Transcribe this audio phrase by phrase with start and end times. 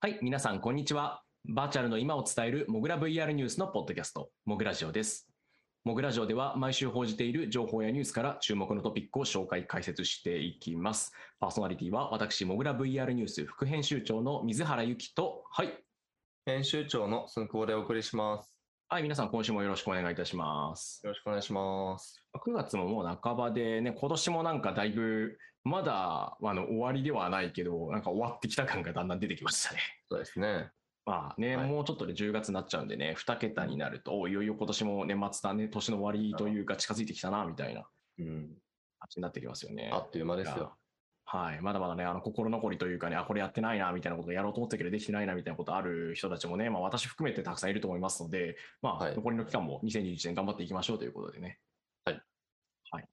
[0.00, 1.24] はい、皆さん、こんにちは。
[1.44, 5.28] バーチャルの今を伝えるモグラ VR ニュースのポッドキャスト、モグラジオです。
[5.82, 11.12] モグラジオでは毎週報じている情報やニュースから注目のトピックを紹介、解説していきます。
[11.40, 15.76] パーソナリティは私、モグラ VR ニュース副編集長の水原由紀と、はい。
[16.46, 18.57] 編集長の寸久保でお送りします。
[18.90, 21.02] はい、皆さん、今週もよろしくお願いいたします。
[21.04, 22.24] よろしくお願いします。
[22.34, 29.80] 9月ももう半ばでね、今年もなんかだいぶ、まだあの終わりではないけど、なんか終わってきた感がだんだん出てきましたね。
[30.10, 30.70] そうですね。
[31.04, 37.86] まあね、はいもうちょっとで10月になっちゃうんでね、2桁になると、おいよいよ今年も年末だね、年の終わりというか近づいてきたな、みたいな
[38.18, 38.56] うん。
[39.00, 39.90] 感じになってきますよね。
[39.92, 40.72] あっという間ですよ。
[41.30, 41.60] はい。
[41.60, 51.58] まだまだね、あの、心残りというかね、あ、これやってないな、みたいなことやろうと思ったけどできてないな、みたいなことある人たちもね、まあ私含めてたくさんいると思いますので、まあ、はい残りの期間も2021年頑張っていきましょうということでね。
[52.06, 52.22] はい。
[52.92, 53.08] はい。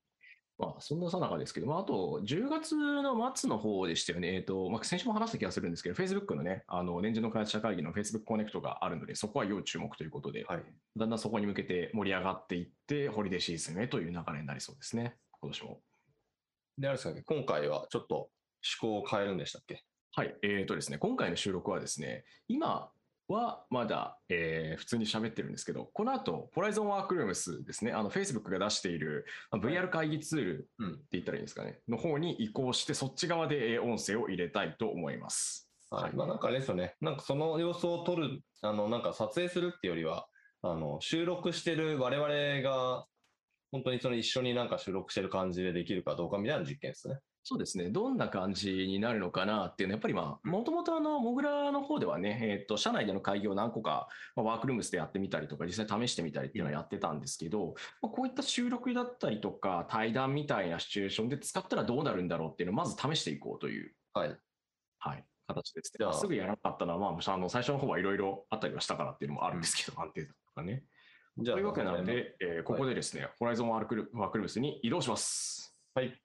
[0.58, 4.36] まあ、そんなさなかですけど、まあ、あと、10月の末の方でしたよね。
[4.36, 10.64] えっ、と、まあ、先週も話した気がするんですけど、Facebook のね、あの、年次の開発者会議の Facebook コネクトがあるので、そこは要注目ということで、はい。
[10.96, 15.18] だんだんそこに向けて盛り上がっていって、ホリデーシーズンへという流れになりそうですね。
[15.42, 15.82] 今年も。
[16.78, 18.30] で、あれですかね、今回はちょっと
[18.64, 19.84] 趣向を変えるんでしたっけ？
[20.14, 22.90] はい、えーとですね、今回の収録はですね、今
[23.28, 30.94] はまだ、えー普通に喋ってるんですけど、この後、ホライゾンワークルームスですね、あの Facebook が出しているまあ VR 会議ツールうん。
[30.94, 35.70] って言ったらいいんですかね、の方に移行して、そっち側でえー音声を入れたいと思います。
[35.90, 36.16] はい。
[36.16, 40.28] まあなんかあれですよね、なんかその様子を撮る、あの、なんか撮影するっていうよりは、
[40.62, 43.06] あの、収録してる我々が、
[43.76, 47.20] 本当にその一緒になんか収録してる感じでできるかどうかみたいな実験ですね。
[47.44, 64.36] そうですね、どんな感じになるのかなっていうのは、やっぱりまあ、もともとあの、モグラの方ではね、えっ、と、社内での会議を何個か、まあ、ワークルームスでやってみたりとか、実際試してみたりっていうのはやってたんですけど、まあ、こういった収録だったりとか、対談みたいなシチュエーションで使ったらどうなるんだろうっていうのをまず試していこうという、はい。
[64.98, 65.98] はい、形ですね。
[66.00, 70.84] じゃあまあすぐやらなかったのは、まあ、あの最初の方はいろいろあったりはしたからっていうのもあるんですけど、安定とかね。
[71.38, 75.76] じというわけなので、えーここでですね、ホライゾンワークルワークルームスに移動します。
[75.94, 76.18] はい。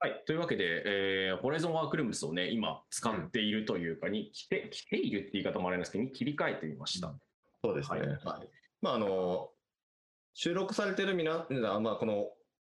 [0.00, 0.22] はい。
[0.26, 7.12] というわけで、えー、ホライゾンワークルームスをね、今使っているというかに、来て、来ているって言い方もあれなんですけど、に切り替えてみました。
[7.62, 7.98] そうですね。
[8.00, 8.48] はいはい。
[8.80, 9.50] まああの、
[10.32, 11.46] 収録されてる皆、
[11.80, 12.30] まあこの、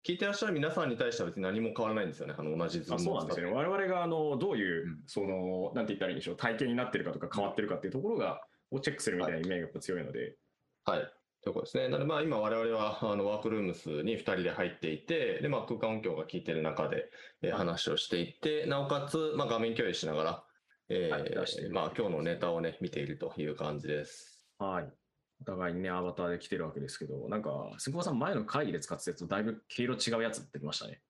[0.05, 2.33] 聞いてらっしゃる皆さんに対しては別に何も変わらないんですよね。
[2.37, 3.53] あの、同じズーあムそうなんですよね。
[3.53, 10.35] 我々があのどういう、うんその、なんて言ったらいいんでしょう、体験になってるかとか変わってるかっていうところが、をチェックするみたいな意味合いがやっぱ強いので、
[10.83, 11.13] はい。
[11.41, 11.87] ということですね。
[11.87, 17.09] なので、まあ、今、我々は、あの、ワークルームスに2人で入っていて、で、まあ、空間音響が効いてる中で、
[17.41, 20.43] えーはい話をしていって、なおかつ、まあ、画面共有しながら、
[20.89, 24.45] えーまあ、今日のネタをね、見ているという感じです。
[24.57, 25.02] はい。
[25.45, 31.01] お互いにね、アバターで来てるわけですけど、なんか、杉川さん、前の会議で使ってたやつとだいぶ毛色違うやつってきましたね。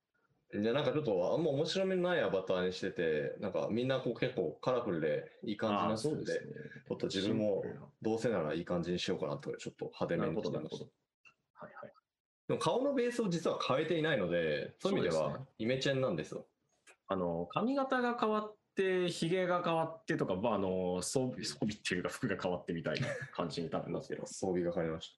[0.51, 6.39] で、なんかちょっと、あんま面白みのないアバターにしてて、なんか、みんなこう結構カラフルでいい感じになってるんで、ね。
[6.87, 7.63] ちょっと自分も
[8.01, 10.91] どうせならいい感じにしようかなと、ちょっと派手めになるほど、してみましたなる
[11.59, 11.65] ほど。
[11.65, 11.93] はいはい。
[12.47, 16.45] でも顔のベースを実は変えていないので、そういう意味ではそうですねイメチェンなんですよ。
[17.07, 24.39] あの、髪型が変わって、ひげが変わってとか、まあ、あの、装備、装備っていうか服が変わってみたいな感じに多分なってます。
[24.39, 25.17] 装備が変わりまし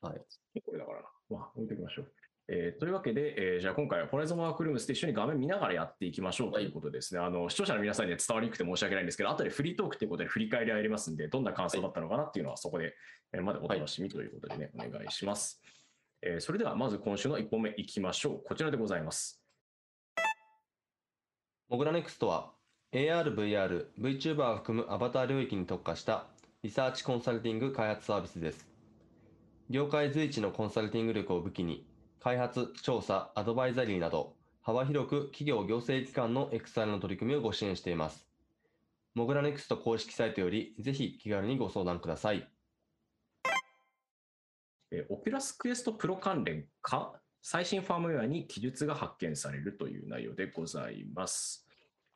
[0.00, 0.08] た。
[0.08, 0.20] はい。
[0.64, 1.08] これだからな。
[1.30, 2.12] まあ、置いておきましょう。
[2.50, 7.20] えーというわけで、えーじゃあ今回はホライゾンワークルームスで一緒に画面見ながらやっていきましょうということですね。
[7.20, 12.94] あの視聴者の皆さんには伝わりにくくて申し訳ないんですけど、後でフリートークということで振り返りをやりますんで、どんな感想だったのかなっていうのはそこで、
[13.34, 15.62] えーまでお楽しみということでね、お願いします。
[16.22, 18.42] えーそれではまず今週の1本目いきましょう。
[18.42, 19.42] こちらでございます。
[21.68, 22.54] モグラネクストは
[22.90, 26.24] AR、VR、VTuber を含むアバター領域に特化した
[26.62, 28.66] リサーチコンサルティング開発サービスです。
[29.68, 31.86] 業界随一のコンサルティング力を武器に、
[32.18, 34.32] 開発、調査、アドバイザリーなど、
[34.62, 38.26] 幅広く企業行政機関の XR の取り組みをご支援しています。
[39.14, 42.50] モグラネクスト公式サイトより、ぜひ気軽にご相談ください。
[44.92, 51.67] え、オキュラスクエストプロ関連か最新ファームウェアに記述が発見されるという内容でございます。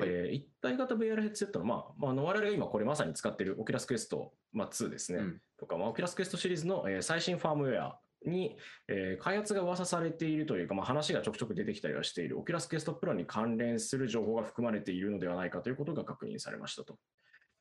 [0.03, 8.57] はいえー一体型 VR ヘッドセットの、まあ、まあ、我々が今これまさに使っているオキュラスクエスト、まあ、2ですね、うんとか、まあ、オキュラスクエストシリーズの、えー最新ファームウェアに、
[8.89, 16.97] えー開発が噂されているというか、まあ、話がちょくちょく出てきたりはしているオキュラスクエストプロに関連する情報が含まれているのではないかということが確認されましたと。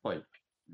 [0.02, 0.22] はい。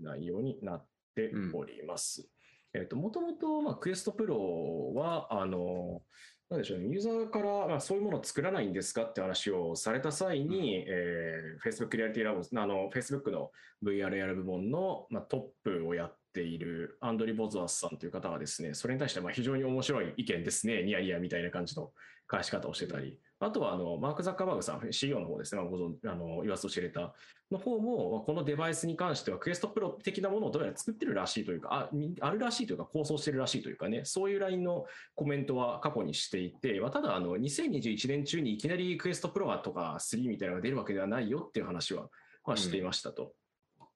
[0.01, 2.29] 内容になっております。
[2.75, 6.03] えっ、と、もともと、まあ、クエストプロは、あの、
[6.51, 13.51] なんでしょうね、ユーザーから、まあ、そういうものを作らないんですかって話をされた際に、えー Facebook リアリティラボあの、Facebook の
[13.85, 21.93] VRAR 部門の、まあ、トップをやっているアンドリ・ボズワスさんという方がですね、それに対してまあ非常に面白い意見ですね、ニヤニヤみたいな感じの
[22.27, 27.15] 返し方をしてたり、あとはあのマーク・ザッカーバーグさん、CEO の方ですね、まあ、ご存あの言わずと知れた
[27.53, 31.91] の方も、このデバイスに関しては、クエストプロ的なものをどうやら作ってるらしいというか、あ
[32.21, 42.09] あるらしいというか、構想してるらしいというかね、そういうラインのコメントは過去にしていて、まあ、ただあの、2021年中にいきなりクエストプロとか3みたいなのが出るわけではないよっていう話は、
[42.45, 43.35] まあ、していましたと、
[43.79, 43.87] うん、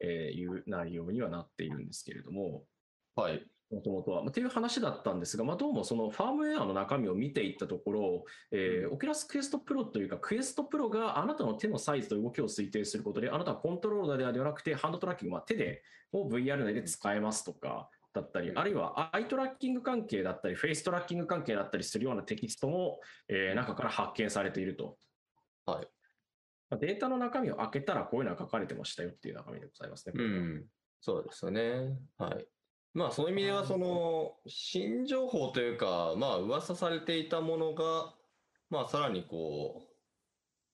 [0.00, 2.64] えー、いう内容にはなっているんですけれども。
[3.14, 3.46] はい。
[3.72, 4.22] もともとは。
[4.22, 15.82] っていう話だったんですが、まあ、どうもそのファームウェアの中身を見ていったところ、えー、オキュラスクエストプロというか、クエストプロがあなたの手のサイズと動きを推定することで、あなたはコントローラーではなくて、ハンドトラッキング、まあ、手で
[16.12, 24.98] を VR 内で使えますとか、だったり、あるいはアイトラッキング関係だったり、フェイストラッキング関係だったりするようなテキストも、えー、中から発見されていると。
[25.64, 25.88] はい。
[26.78, 30.14] データの中身を開けたらこういうのは書かれてましたよっていう中身でございますね。
[30.16, 30.64] うん。
[31.00, 31.96] そうですよね。
[32.18, 32.46] はい。
[32.94, 38.14] まあそういう意味ではその新情報というかまあ噂されていたものが
[38.70, 39.86] まあさらにこう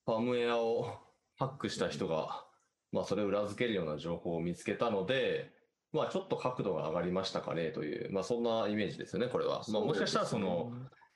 [0.05, 0.99] ファームウェアを
[1.39, 2.45] ハックした人が
[2.91, 5.53] まあそれを裏付けるような情報を見つけたので
[5.93, 9.63] まあちょっと角度が上がりましたかねというまあそんなイメージですよねこれは。
[9.69, 10.73] まあもしかしたらその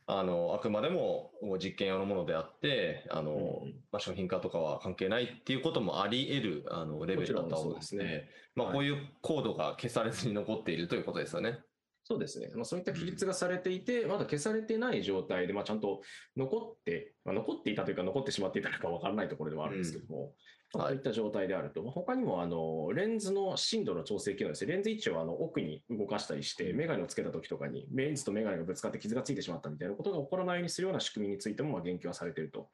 [0.06, 1.30] あのあくまでも
[1.62, 3.62] 実験用のものであってあの、
[3.92, 11.60] まあ、商品化とかは関係ないっていうこともあり得るあのレベルだったのですね、まあ、こういうコードが消されずに残っているということですよね。
[12.04, 16.00] そうですね、まあ、そういった記述がされていて、まだ消されてない状態で、まあ、ちゃんと
[16.36, 20.32] 残って、まあ、残っていたというか、残ってしまっていたのか分からないところではあるんですけども、
[20.72, 32.70] こういった状態であると、他にもあのレンズの深度の調整機能ですね、レンズ位置をあの奥に動かしたりして、メガネをつけた時とかに、レンズとメガネがぶつかって傷がついてしまったみたいなことが起こらないようにするような仕組みについてもまあ言及はされていると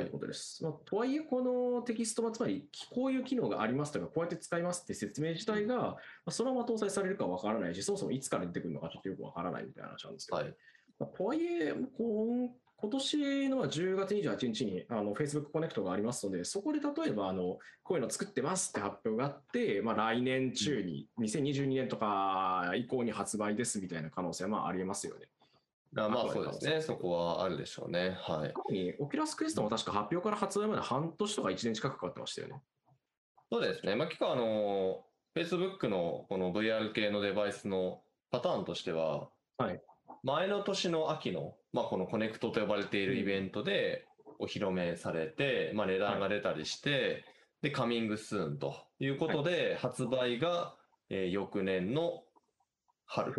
[0.00, 0.02] い。
[0.02, 0.64] うことです。
[0.64, 5.96] はい、まあ、とはいえ、このテキストはつまり、こういう機能がありますとか、こうやって使いますって説明自体が、ま
[6.26, 10.54] あ、そのまま搭載されるかわからないし、そもそもいつから出てくるのかちょっとよくわからないみたいな話なんですけど、はい。
[10.98, 25.26] まあ、とはいえ、今今年の10月28日にあの Facebook コネクトがありますので、そこで例えばあのこういうの作ってますって発表があって、まあ、来年中に、2022年とか以降に発売ですみたいな可能性はまあありえますよね。
[25.96, 28.18] あまあそうですね、そこはあるでしょうね。
[28.20, 28.52] はい。
[28.98, 32.60] オキュラスクエストも確か発表から発売まで半年とか1年近くかかってましたよね。
[33.50, 33.96] そうですね。
[33.96, 35.02] まあ結構あの、
[35.34, 39.80] Facebook のこの VR 系のデバイスのパターンとしては、はい、
[40.22, 44.06] 前の年の秋の、まあ、このコネクトと呼ばれているイベントで
[44.38, 47.24] お披露目されて、まあ、値段が出たりして、
[47.62, 50.74] で、 coming soon ということで、発売が、
[51.08, 52.22] えー、翌年の
[53.06, 53.32] 春、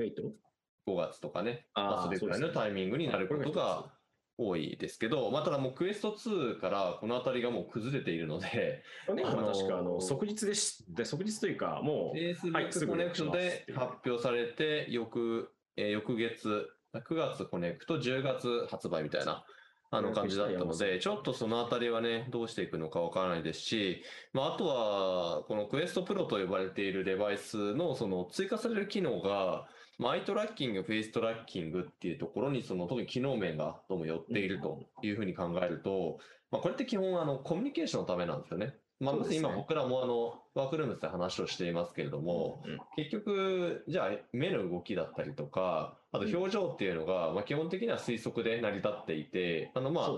[0.87, 3.91] 5月とかね、あそれぐらいのタイミングになることが
[4.37, 19.45] 多いですけど、まあ、ただもうクエスト2からこの辺りがもう崩れているので、去年は確かあの即日でしで、即日というか、もう、Facebook コネクトで発表されて、翌、えー、翌月、9月コネクト、10月発売みたいな。
[19.89, 24.03] あの感じだったので、ちょっとそのあたりはね、どうしていくのかわからないですし、
[24.33, 29.65] まあ、あとは、この Quest Pro と呼ばれているデバイスのその追加される機能が、
[29.97, 36.19] まあ、アイトラッキング、フェイストラッキングっていうところに、その特に機能面がどうも寄っているというふうに考えると、
[36.51, 38.75] まあ、これって基本あのコミュニケーションのためなんですよね。
[38.99, 50.09] まあ、まず今僕らもあの Workroom で話をしていますけれども、うん、結局、じゃあ目の動きだったりとか、あと表情っていうのが、まあ基本的には推測で成り立っていて、あのまあ、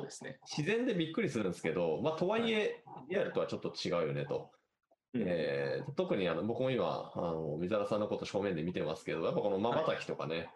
[0.48, 4.50] 自然でびっくりするんですけど、まあとはいえ、リアルとはちょっと違うよねと。
[5.16, 10.50] えー、特にあの僕も今、あの水原さんのこと正面で見てますけど、やっぱこの瞬きとかね、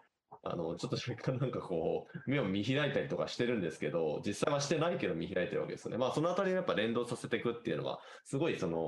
[0.44, 5.98] あの、ちょっと若干なんかこう、目を見開いたりとかしてるんですけど、実際はしてないけど見開いてるわけですよね。
[5.98, 8.78] まあ、そのあたりをやっぱ連動させていくっていうのは、すごいその、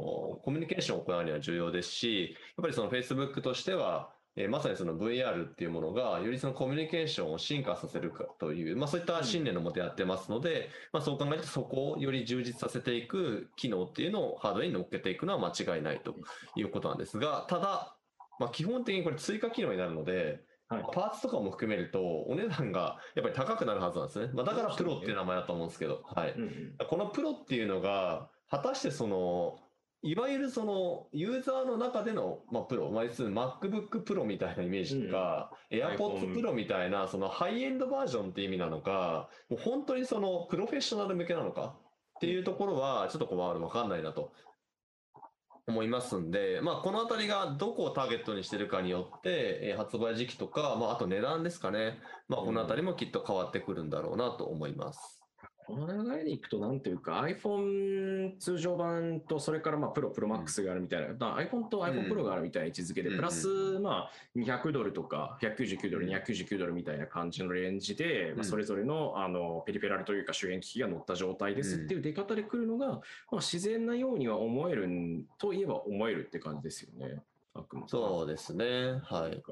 [0.45, 16.15] コミュニケーションを行うには重要ですし、やっぱりその Facebook としては、え、まさにその VR っていうものが、よりそのコミュニケーションを進化させるかという、まあそういった信念のもとやってますので、まあそう考えるとそこをより充実させていく機能っていうのをハードに乗っけていくのは間違いないと
[16.55, 17.97] いうことなんですが、ただ、
[18.39, 24.31] まあ基本的にこれ追加機能になるので、はい、パーツとかも含めると、お値段がやっぱり高くなるはずなんですね。
[24.35, 26.33] まあ、だからプロっていう名前だと思うんですけど、はい。
[26.33, 29.59] うんうん、このプロっていうのが、果たしてその、
[30.03, 41.77] いわゆるそのユーザーの中での、まあ、プロ、まあ、MacBook Pro みたいなイメージとか、うん、AirPods Pro みたいなそのハイエンドバージョンっていう意味なのか、もう本当にそのプロフェッショナル向けなのか
[42.17, 44.33] っていうところはちょっとこうわかんないなと
[45.69, 51.99] 思いますんで、まあ、このあたりがどこをターゲットにしてるかによって、えー、発売時期とか、まあ、あと値段ですかね。
[52.29, 55.16] まあ、このあたりもきっと変わってくるんだろうなと思います。
[55.67, 63.49] この流れでいくと、なんというか、iPhone 通常版と、それからまあプロ、プロマックスがあるみたいな、だ iPhone と iPhone プロがあるみたいな位置づけで、うんプラス、
[63.81, 73.01] まあ、200ドルとか、199ドル、299ドルみたいな感じのレンジで、まあ、それぞれのあのペリペラルというか、周辺機器が乗った状態ですっていう出方で来るのが、ま
[73.33, 77.23] あ、自然なようには思えるんといえば思えるって感じですよね。
[77.55, 79.01] あくまでそうですね。
[79.03, 79.43] はい。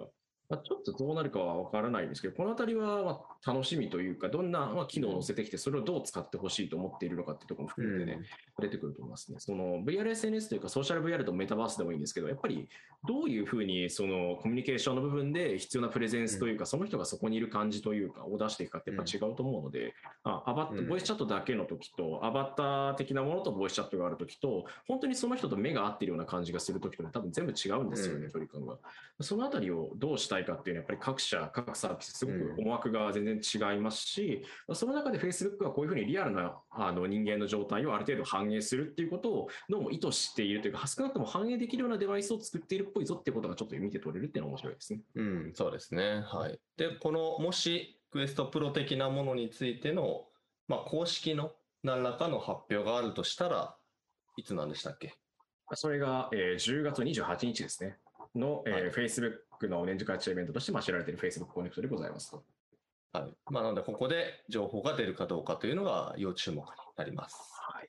[0.49, 8.22] まあ、ちょっとどうなるかは分からないんですけど、このあたりはまあ楽しみというか、どんなまあ機能を載せてきて、それをどう使ってほしいと思っているのかっていうところも含めてね、
[8.60, 9.38] 出てくると思いますね。
[9.38, 12.68] その VRSNS というか、ソーシャル VR とメタバースでもいいんですけど、やっぱり
[13.06, 20.88] どういうふうにそのコミュニケーションの部分で必要なプレゼンスというか、その人がそこにいる感じというか、を出していくかってやっぱ違うと思うので、あアバうん。
[20.88, 28.30] ボイスチャットだけの時と、アバター的なものとボイスチャットがある時と、本当にその人と目が合ってるような感じがする時とね、多分全部違うんですよね、うん。
[28.30, 28.78] 距離感が。
[29.20, 45.00] そのあたりをどうしたいかっていうのは、やっぱり各社、各サービス、すごく思惑が全然違いますし、その中で Facebook はこういうふうにリアルなあの人間の状態をある程度反映するっていうことを、どうも意図しているというか、少なくとも反映できるようなデバイスを作っているっぽいぞっていうことがちょっと見て取れるっていうのは面白いですね。
[45.14, 46.22] うん、そうですね。
[46.26, 46.58] はい。
[46.76, 50.26] で、この、もし、 Quest Pro 的なものについての、
[50.68, 53.76] まあ、公式の何らかの発表があるとしたら、
[54.36, 55.14] いつなんでしたっけ？
[55.74, 57.98] それが、えー10月28日ですね。
[58.34, 62.44] の、えーはい Facebook の年次開発イベントとして、まあ、知られている Facebook コネクトでございますと。
[63.14, 63.33] はい。
[63.50, 66.64] まあ、なので、ここで情報が出るかどうかというのが要注目に
[66.97, 67.37] なります。
[67.62, 67.88] はい。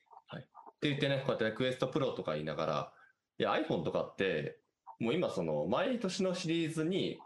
[0.76, 2.92] って言ってね、こうやって Quest Pro とか言いながら、
[3.38, 4.60] いや、iPhone とかって、
[5.00, 7.18] もう今その、毎年のシリーズに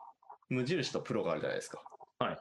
[0.49, 1.83] 無印とプロがあるじゃないですか。
[2.19, 2.39] はい。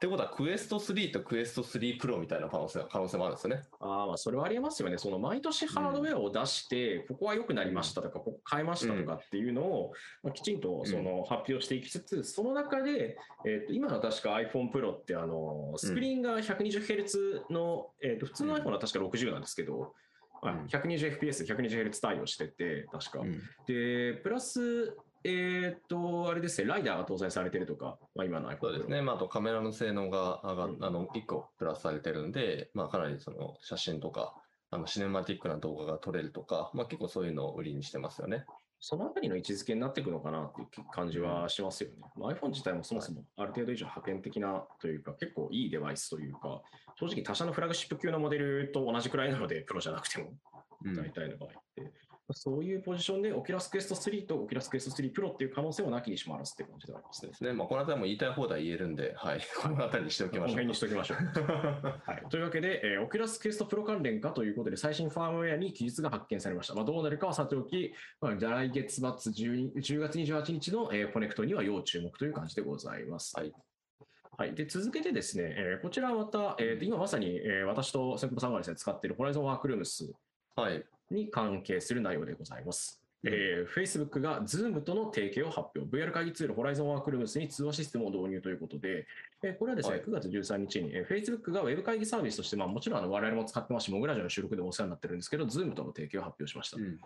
[0.00, 3.62] ってことは、クエスト3とクエスト3プロみたいな可能性可能性もあるんですよね。
[3.80, 4.96] ああ、まあ、それはありえますよね。
[4.96, 9.92] その毎年ハードウェアを出して、ここは良くなりましたとか、ここ変えましたとかっていうのを、
[10.22, 19.92] まあ、きちんとその発表していきつつ、その中で、えっと今は確か iPhone Pro ってあのスクリーンが 120Hz の、えっと普通の iPhone は確か60なんですけど、
[20.40, 23.18] まあうん 120fps、120Hz 対応してて、確か。
[23.18, 29.02] うんで、プラス、えっと、あれですね、ライダーが搭載されてるとか、まあ、今の iPhone そうですね。
[29.02, 34.34] まあ、あとカメラの性能が上がうんあの、1個プラスされてるんで、まあ、かなりその写真とか、
[34.70, 38.46] あの、シネマティックな動画が撮れるとか、まあ、結構そういうのを売りにしてますよね。
[38.82, 41.96] そのあたりの位置づけになっていくのかなっていう感じはしますよね。
[42.16, 46.62] まあ、iPhone 自体もそもそもある程度以上派遣的なというか、結構いいデバイスというか、
[46.98, 50.30] 正直他社のフラグシップ級のモデルと同じくらいなので、プロじゃなくても、
[50.82, 51.92] うん大体の場合って。
[52.32, 57.52] そういうポジションで、 Oculus Quest 3と Oculus Quest 3プロっていう可能性をなきにしもあらずって感じではありますねね。
[57.52, 59.40] まあ、この辺りも言いたい放題言えるんで、はい。
[59.60, 61.16] この辺りにしておきましょうこの辺にしておきましょう。
[62.04, 66.74] はい、というわけで、えー、 Oculus Quest Pro 関連かということで、最新ファームウェアに記述が発見されました。
[66.74, 73.36] まあ、どうなるかはさておき、まあ、来月末12 10月28日の、えー Connect には要注目という感じでございます。
[73.36, 73.52] はい。
[74.36, 80.12] はい、で続けてですね、えーこちらはまた、えーと今まさに、えー私と先方さんがですね、使っている Horizon Workrooms
[80.56, 80.84] はい。
[81.10, 83.00] に関係する内容でございます。
[83.24, 85.80] えー Facebook が Zoom との提携を発表。
[85.80, 89.06] VR 会議ツール Horizon Workrooms に通話システムを導入ということで、
[89.42, 96.78] えーこれはですね、はい9月13日に、えー Facebook がウェブ会議サービスとして、まあ、もちろんあの我々も使ってますし、モグラジオの収録でもお世話になってるんですけど、Zoom との提携を発表しました。
[96.78, 96.98] うん。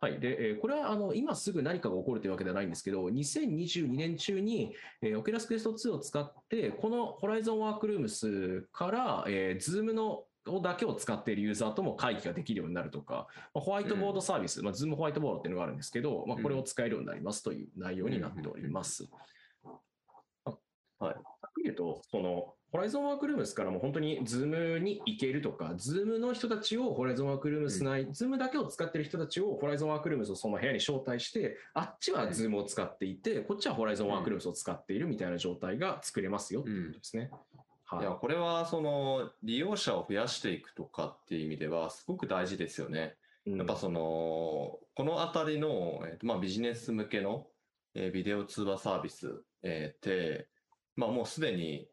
[0.00, 19.08] はい、で、えーこれはあの今すぐ何かが起こるというわけではないんですけど、2022年中に、えー、Oculus Quest 2を使って、この Horizon Workrooms から、えー Zoom のをだけを使っているユーザーとも会議ができるようになるとか、まあホワイトボードサービス、まあ、Zoom ホワイトボードっていうのがあるんですけど、まあ、これを使えるようになりますという内容になっております。
[20.98, 21.16] はい。
[21.64, 32.30] 言うと、その、 Horizon Workrooms からも本当に Zoom に行けるとか、 Zoom の人たちを Horizon Workrooms 内、 Zoom だけを使ってる人たちを Horizon Workrooms をその部屋に招待して、あっちは
[32.32, 37.30] Zoom を使っていて、こっちは Horizon Workrooms を使っているみたいな状態が作れますよっていうことですね。
[37.96, 38.04] はい。
[38.04, 43.16] いや、これは、その、利用者を増やしていくとかっていう意味では、すごく大事ですよね。
[43.46, 43.58] うん。
[43.58, 47.46] やっぱその、このあたりの、えーとまあ、ビジネス向けの、
[47.94, 50.48] えービデオ通話サービス、えーって、
[50.96, 51.88] まあもうすでに、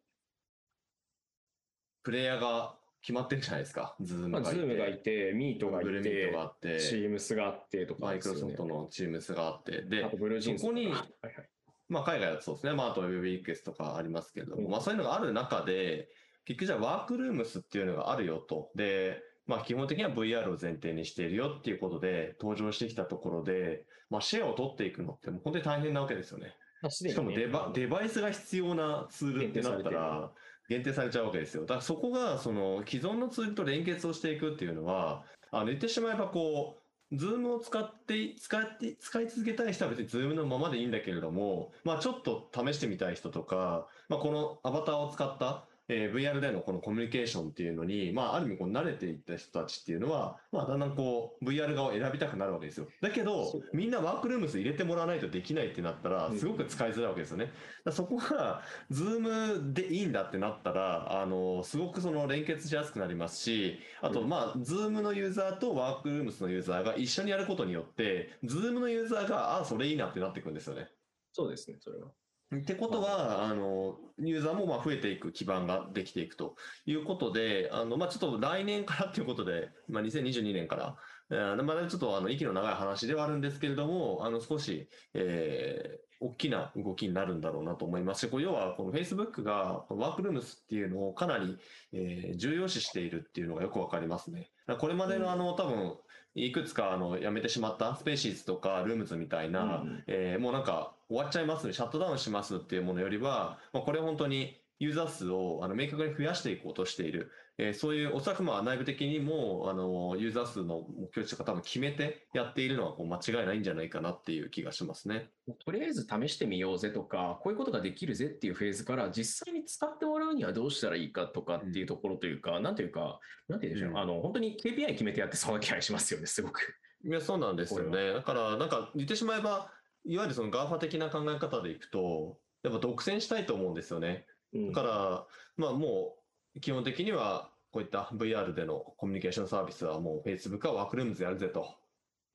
[2.03, 3.95] プレイヤーが決まってるじゃないですか。
[3.99, 4.59] Zoom まあ、がいて。
[4.59, 11.48] Zoom がいて、 Meet がいて Google Meet があって、Teams があってとかマイクロソフトの Teams があって、であ、と BlueJeans そこにはいはい
[11.89, 12.73] まあ海外だとそうですね。
[12.73, 16.07] まああと WebEx とかありますけれども、うんまあそういうのがある中で、
[16.45, 18.71] 結局じゃあワークルームスっていうのがあるよと。
[18.75, 26.53] で、まあ基本的には VR を前提にしているよっていうことで登場してきたところで、まあシェアを取っていくのってもう本当に大変なわけですよね。
[26.89, 30.31] しかもデバデバイスが必要なツールってなったら、
[30.69, 31.63] 限定されちゃうわけですよ。
[31.63, 36.81] だからそこが、その既存のツールと連結をしていくっていうのは、あの言ってしまえばこう、
[37.13, 52.87] Zoom を使って、使って、使い続けたい人は別に Zoom のままでいいんだけれども、まあちょっと試してみたい人とか、まあこのアバターを使ったえー VR でのこのコミュニケーションっていうのに、まあ、ある意味こう慣れていった人たちっていうのは、まあ、だんだんこう VR 側を選びたくなるわけですよ。
[53.01, 57.51] だけどみんな Workrooms 入れてもらわないとできないってなったらう、んすごく使いづらいわけですよね。
[57.83, 70.89] だそこが、 Zoom でいいんだってなったら、あの、すごくその連結しやすくなりますし、あと、うんまあ、 Zoom のユーザーと Workrooms のユーザーが一緒にやることによって、 Zoom のユーザーが、あ、それいいなってなってくるんですよね。
[71.31, 72.11] そうですね、それは。
[72.55, 80.97] ってことは、あの、ユーザーもまあ増えていく基盤ができていくということで、あの、まあ、ちょっと来年から っていうことで、まあ、2022年から、
[81.31, 88.27] えーまだちょっとあの息の長い話ではあるんですけれども、あの少し、えー大きな動きになるんだろうなと思います。
[88.27, 91.57] し、要はこの Facebook がこのワークルームスっていうのをかなり、
[91.93, 94.51] えー重要視しているっていうのがよくわかりますね。
[94.79, 95.97] これまでのあの、多分、
[96.35, 100.03] いくつかあの辞めてしまったスペーシーズとかルームズみたいな、うん。
[100.07, 115.29] えーもうなんか終わっちゃいますね、シャットダウンしますっていうものよりは、まあ、これ本当にユーザー数をあの明確に増やしていこうとしている、えーそういうおそらくまあ内部的にもあのユーザー数の目標値とか多分決めてやっているのはこう間違いないんじゃないかなっていう気がしますね。
[115.65, 126.75] とりあえず試してみようぜとか、こういうことができるぜっていうフェーズから、実際に使ってもらうにはどうしたらいいかとかっていうところというか、なんていうか、なんていうんでしょう、うんあの、本当に KPI 決めてやってそうな気がしますよね、すごく。
[127.03, 128.13] いや、そうなんですよこね。
[128.13, 129.71] だから、なんか言ってしまえば、
[130.03, 134.25] いわゆるその GAFA 的な考え方でいくと、やっぱ独占したいと思うんですよね。
[134.53, 135.27] うんだから、
[135.57, 136.17] まあも
[136.55, 141.77] う、基本的には、こういった VR でのコミュニケーションサービスはもう Facebook は Workrooms やるぜと。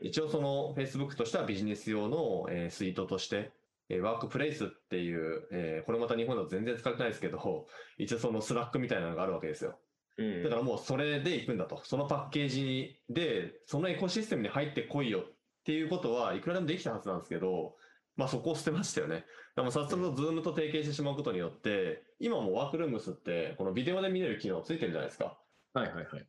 [0.01, 3.53] 一応その Facebook としてはビジネス用の、えースイートとして、
[3.89, 7.67] えー Workplace っていう、えーこれまた日本だと全然使ってないですけど、
[7.99, 9.81] 一応その Slack みたいなのがあるわけですよ。
[10.17, 11.85] うんだからもうそれで行くんだと。
[11.85, 15.25] そのパッケージで、そのエコシステムに入ってこいよっ
[15.65, 17.75] ていうことはいくらでもできたはずなんですけど、
[18.17, 19.25] まあそこを捨てましたよね。
[19.57, 25.39] でも早速と Zoom と提携してしまうことによって、今も Workrooms ってこのビデオで見れる機能ついてるじゃないですか。
[25.73, 26.27] はいはいはい。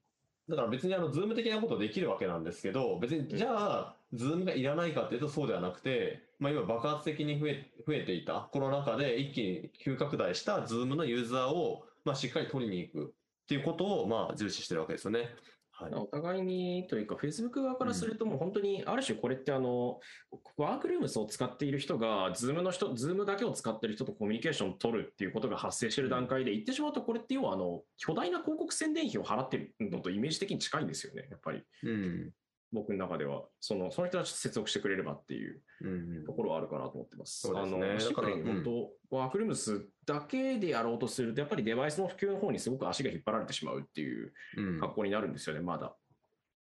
[0.47, 15.29] だから別にあの、 Zoom 的なことできるわけなんですけど、別にじゃあ、 Zoom がいらないかっていうとそうではなくて、まあ今爆発的に増え、増えていたコロナ禍で一気に急拡大したズームのユーザーを、まあしっかり取りに行くっていうことを、まあ重視してるわけですよね。
[15.77, 15.93] はい。
[15.93, 19.99] お互いにというか、Facebook 側からすると、もう本当に、ある種これってあの、
[20.55, 31.61] ワークルームスを使っている人が、Zoom の人、Zoom だけを使っている人とコミュニケーションを取るっていうことが発生している段階で、言ってしまうと、これって要はあの、巨大な広告宣伝費を払ってるのとイメージ的に近いんですよね、やっぱり。
[31.83, 32.31] うん。
[32.71, 37.41] 僕の中では、その、その人たちと接続してくれればっていううんところはあるかなと思ってます。
[37.41, 38.63] そうですねあの、シンプルにだから本
[39.09, 44.79] 当、ワークルームスだけでやろうとすると、やっぱりデバイスの普及の方にすごく足が引っ張られてしまうっていううん。
[44.79, 45.95] 格好になるんですよね、まだ。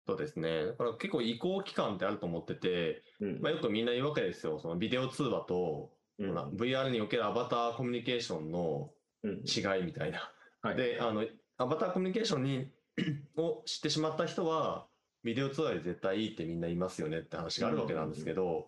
[0.06, 0.66] そうですね。
[0.66, 4.60] だから結構移行期間ってあると思ってて、うんまあよくみんな言うわけですよ。
[4.60, 8.92] そのビデオ通話と、うん VR におけるアバターコミュニケーションの
[9.24, 10.30] うん違いみたいな。
[10.62, 11.26] はいで、あの、
[11.58, 12.72] アバターコミュニケーションに
[13.38, 14.88] を知ってしまった人は、
[15.24, 18.68] ビデオ通話で絶対いいってみんな言いますよねって話があるわけなんですけど、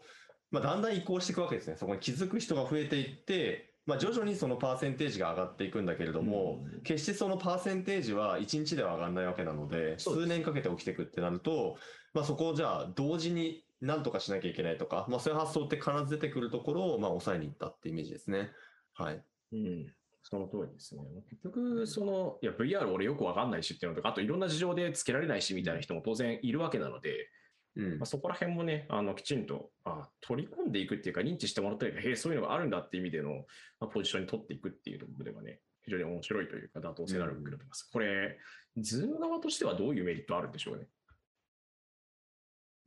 [0.52, 1.76] まあ、だんだん移行していくわけですね。
[1.78, 11.78] そこに気づく人が増えていって、まあ、徐々にそのパーセンテージが上がっていくんだけれども、うん決してそのパーセンテージは1日では上がらないわけなので、数年かけて起きていくってなると、
[12.14, 18.52] まあ、そこをじゃあ同時に何とかしなきゃいけないとか、まあ、そういう発想って必ず出てくるところを、まあ、抑えに行ったってイメージですね。
[18.94, 19.24] はい。
[19.52, 19.94] うん、
[20.28, 21.04] その通りですね。
[21.30, 27.30] 結局、その、いや、VR 俺よくわかんないしっていうのとか、あといろんな事情でつけられないしみたいな人も当然いるわけなので、
[27.76, 28.06] うんまあ、。
[28.08, 33.46] そこら辺もね、あのきちんとあ取り込んでいくっていうか、認知してもらったり、へえ、そういうのがあるんだっていう意味での、
[33.80, 37.88] まあ、ポジションに取っていくっていうところではね、非常に面白いというか、妥当性のある部分だと思います。
[37.94, 38.40] これ、
[38.78, 40.88] Zoom 側としてはどういうメリットあるんでしょうね。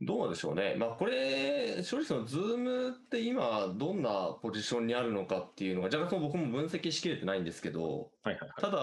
[0.00, 0.76] どうでしょうね。
[0.78, 8.60] まあ、これ、正直その、ズームって今、どんなポジションにあるのかっていうのが、若干その僕も分析しきれてないんですけど、はいはいはい。
[8.60, 8.78] ただ、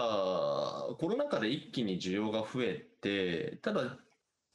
[0.98, 3.98] コロナ禍で一気に需要が増えて、ただ、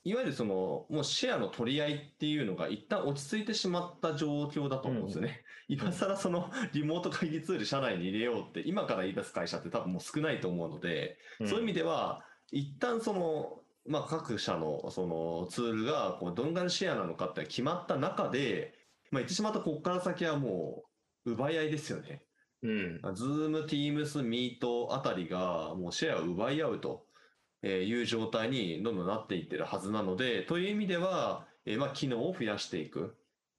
[0.04, 5.43] いわゆるその、もうシェアの取り合いっていうのが一旦落ち着いてしまった状況だと思うんですよね。
[5.67, 18.74] 今更そのリモート会議ツール社内に入れようって、今から言い出す会社って多分もう少ないと思うので、そういう意味では、一旦その、まあ、各社のそのツールがこうどんぐらいのシェアなのかって決まった中で、
[19.10, 20.84] まあ、言ってしまったここから先はも
[21.26, 22.24] う奪い合いですよね。
[22.63, 23.02] うん。
[23.15, 27.08] Zoom、Teams、Meet あたりがもうシェアを奪い合うと
[27.63, 33.17] いう状態にどんどんなっていってるはずなので、という意味では、えーまあ機能を増やしていく。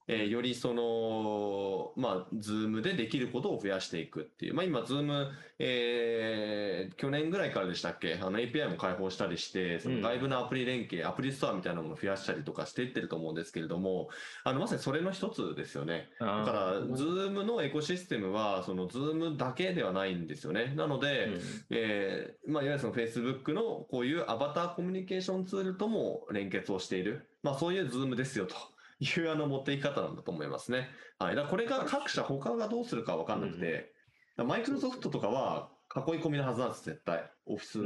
[0.09, 4.55] えーよりその、まあ、 Zoom でできることを増やしていくっていう。
[4.55, 8.19] まあ、今、 Zoom、えー去年ぐらいからでしたっけ？
[8.21, 14.09] あの API も開放したりして、その外部のアプリ連携、アプリストアみたいなものを増やしたりとかしていってると思うんですけれども、
[14.45, 16.09] あの、まさにそれの一つですよね。
[16.19, 20.73] だだから、 Zoom のエコシステムは、その Zoom だけではないんですよね。
[20.77, 21.29] なので、
[21.71, 27.29] えーまあ、いわゆるその Facebook のこういうアバターコミュニケーションツールとも連結をしている。
[27.43, 28.55] まあ、そういうズームですよと
[29.03, 30.89] いうあの持っていき方なんだと思いますね。
[31.19, 31.37] はい。
[31.37, 33.93] だこれが各社他がどうするかわかんなくて、
[34.37, 37.31] マイクロソフトとかは囲い込みのはずなんです、絶対。
[37.47, 37.79] オフィス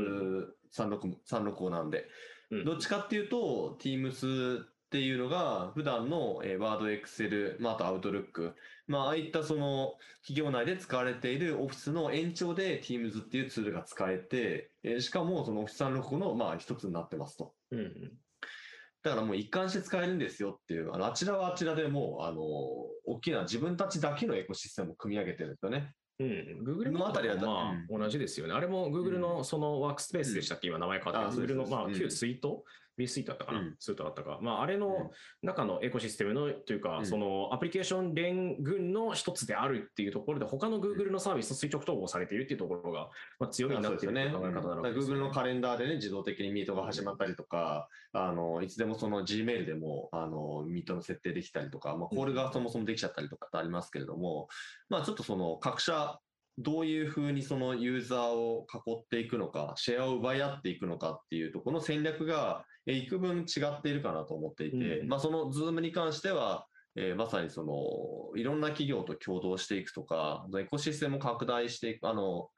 [0.82, 2.06] 36 365なんで。
[2.50, 8.52] うんどっちかっていうと、Teams っていうのが普段のえー Word、Excel、まあ、あと Outlook、
[8.86, 17.52] まあ、ああいったその企業内で使われているオフィスの延長で Teams っていうツールが使えて、えーしかもそのオフィス365のまあ一つになってますと。
[17.72, 18.12] うんうん
[19.06, 22.42] だからもう一貫して使えるんですよっていう、あのあちらはあちらでもう、あの、
[23.04, 25.92] 大きな自分たちだけのエコシステムを組み上げてるんですよね。
[26.18, 28.54] うん、Google のあたりはまあ、同じですよね。
[28.54, 32.64] あれも Google のそのワークスペースでしたっけ、今名前変わって、Google のまあ旧スイート
[32.96, 33.76] ?B スイートだったかな、うん。
[33.78, 34.38] スイートだったか。
[34.42, 35.10] まあ、あれの
[35.42, 37.06] 中のエコシステムのというか、うん。
[37.06, 54.48] そのアプリケーション連群の一つであるっていうところで、他の Google のサービスと垂直統合されているっていうところが、まあ、強みになっているという考え方なのだから Google のカレンダーでね、自動的にミートが始まったりとか、あの、いつでもその Gmail でも、あの、ミートの設定できたりとか、まあ、コールがそもそもできちゃったりとかってありますけれども、
[54.88, 56.18] まあ、ちょっとその各社、
[56.58, 65.08] どういうふうにそのユーザーを囲っていくのか、シェアを奪い合っていくのかっていうところの戦略が、えー幾分違っているかなと思っていて、うん。
[65.08, 66.66] まあ、その Zoom に関しては、
[66.96, 72.48] えーまさにその、いろんな企業と共同していくとか、エコシステムを拡大していく、あの、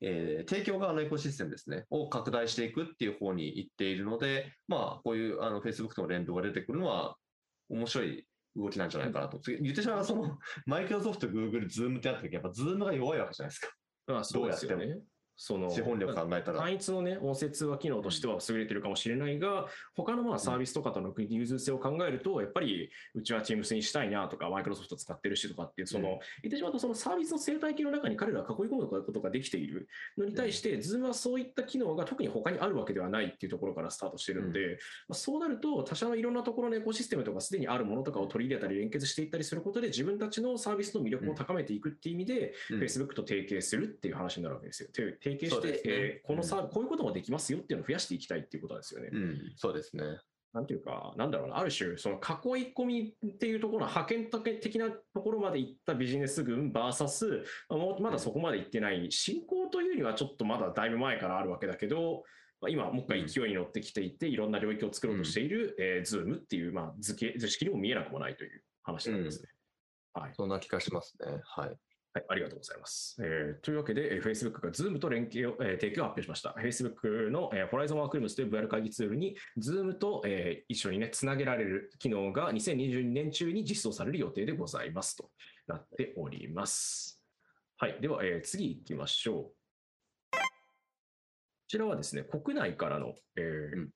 [0.00, 7.16] えー提供側のエコシステムですね、を拡大していくっていう方に行っているので、まあ、こういうあの Facebook との連動が出てくるのは、
[7.68, 9.38] 面白い動きなんじゃないかなと。
[9.38, 13.72] 次言ってしまえば、その、マイクロソフト、グーグル、ズームってやった時、やっぱズームが弱いわけじゃないですか。
[14.06, 14.98] まあ、そうですよね。
[15.42, 16.58] その資本力考えたら。
[16.58, 26.18] 単一のね、音声通話機能としては優れてるかもしれないが、他のまあサービスとかとの融通性を考えると、やっぱりうちは Teams にしたいなとか、マイクロソフト使ってるしとかっていう、その、うん。
[26.42, 42.80] 言ってしまうと、そのサービスの生態系の中に彼らが囲い込むことができているのに対して、Zoom はそういった機能が特に他にあるわけではないっていうところからスタートしてるので、まあ、そうなると、他社のいろんなところのエコシステムとかすでにあるものとかを取り入れたり連結していったりすることで、自分たちのサービスの魅力を高めていくっていう意味で、うん。
[42.80, 44.90] Facebook と提携するっていう話になるわけですよ。
[45.36, 49.10] て提携して、えーこのさ、こういうこともできますよっていうのを増やしていきたいっていうことですよね。
[49.12, 50.04] うん、そうですね。
[50.52, 57.44] なんていうか、なんだろうな、ある種、その囲い込みっていうところの派遣的なところまで行ったビジネス群 VS、
[58.00, 62.24] まだそこまで行ってない、進行というにはちょっとまだだいぶ前からあるわけだけど、
[62.60, 69.48] まあ、今、もう一回勢いに乗ってきていて、いろんな領域を作ろうとしている、えー、Zoom っていう、まあ図形、図式にも見えなくもないという話なんですね。
[70.14, 70.32] はい。
[70.34, 71.40] そんな気がしますね。
[71.44, 71.76] はい。
[72.12, 73.16] はい、ありがとうございます。
[73.20, 76.56] えーというわけで、えー Facebook が Zoom と連携を、えー提供を発表しました。
[76.58, 85.30] Facebook の、えー、Horizon Workrooms という VR 会議ツールに Zoom と、えー一緒にね、つなげられる機能が2022年中に実装される予定でございますと
[85.68, 87.22] なっております。
[87.78, 89.44] はい、では、えー次行きましょう。
[89.44, 89.52] こ
[91.68, 93.90] ちらはですね、国内からの、えーうん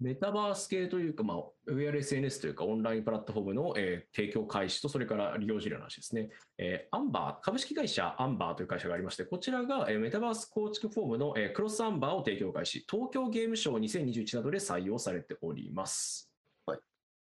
[0.00, 6.30] メタバース系というか、まあ、VRSNS というか、オンラインプラットフォームの、えー提供開始と、それから利用事例の話ですね。
[6.56, 16.27] えーアンバー、株式会社アンバーという会社がありまして、こちらが、えーメタバース構築フォームの、えークロスアンバーを提供開始、東京ゲームショー2021などで採用されております。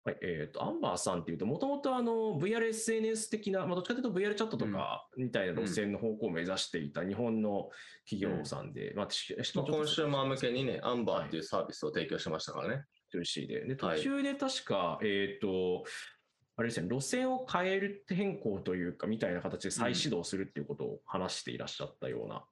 [0.04, 0.16] はい。
[0.16, 7.70] はい、えっ、と、アンバーさんっていうと、もともとあの、VRSNS 的な、まあ、どっちかというと VR チャットとか、みたいな路線の方向を目指していた日本の
[8.10, 12.86] 企業さんで、まあ、ししまあ、コンシューマー向けにね、アンバーっていうサービスを提供してましたからね。
[13.14, 13.76] 2C で。
[13.76, 15.84] で、はい途中で確か、えっ、と、
[16.56, 22.44] あれですね、路線を変える変更というか、みたいな形で再始動するっていうことを話していらっしゃったような。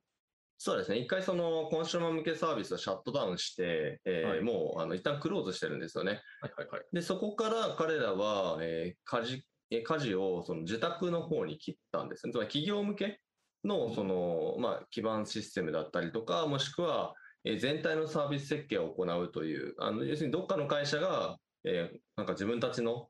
[0.64, 1.00] そうですね。
[1.00, 6.22] 一回そのコンシューマー向けサービスをシャットダウンして、えーはいもうあの一旦クローズしてるんですよね。
[6.40, 6.84] はいはいはい。
[6.94, 12.32] で、そこから彼らは、えー家事、えー家事をその自宅の方に切ったんですね。
[12.32, 13.20] つまり企業向け
[13.64, 23.08] のその、まあ、基盤システムだったりとか、もしくは、えー全体のサービス設計を行うという、あの要するにどっかの会社が、えーなんか自分たちの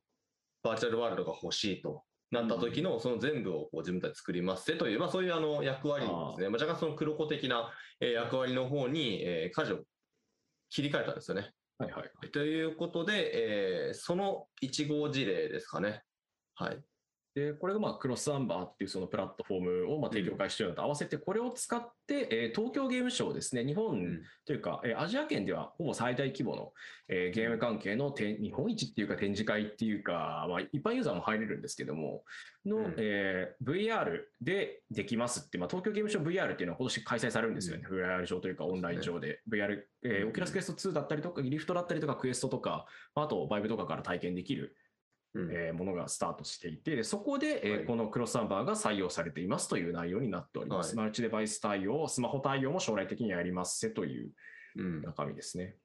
[0.64, 6.50] バーチャルワールドが欲しいとなった時の、その全部をこう自分たち作りますってという、まあ、そういうあの役割ですね。
[6.50, 9.84] まあ、若干その黒子的な、えー役割の方に、えー舵を
[10.70, 11.52] 切り替えたんですよね。
[11.78, 12.32] はいはい。
[12.32, 16.04] ということで、えーその1号事例ですかね。
[16.56, 16.82] はい。
[17.34, 26.74] で、これがまあクロスアンバーっていうそのプラットフォームをまあ提供開始しているのと合わせて、これを使って、えー東京ゲームショウですね、日本というか、えーアジア圏ではほぼ最大規模の、
[27.08, 32.24] えーゲーム関係のて日本一っていうか展示会っていうか、まあ、一般ユーザーも入れるんですけども、
[32.66, 32.96] の、うん。
[32.98, 37.84] えー VR でできますって、まあ、東京ゲームショウ VR っていうのは今年開催されるんですよね。
[37.90, 39.40] VR 上というかオンライン上で。
[39.50, 44.81] VR、えオキュラスクエスト2だったりとか、リフトだったりとか、クエストとか、あとバイブとかから体験できるうん
[45.36, 50.96] えーものがスタートしていて、でそこで、えこのクロスアンバーが採用されていますという内容になっております。
[50.96, 54.32] マルチデバイス対応、スマホ対応も将来的にはやりますせという
[54.78, 55.76] うん中身ですね。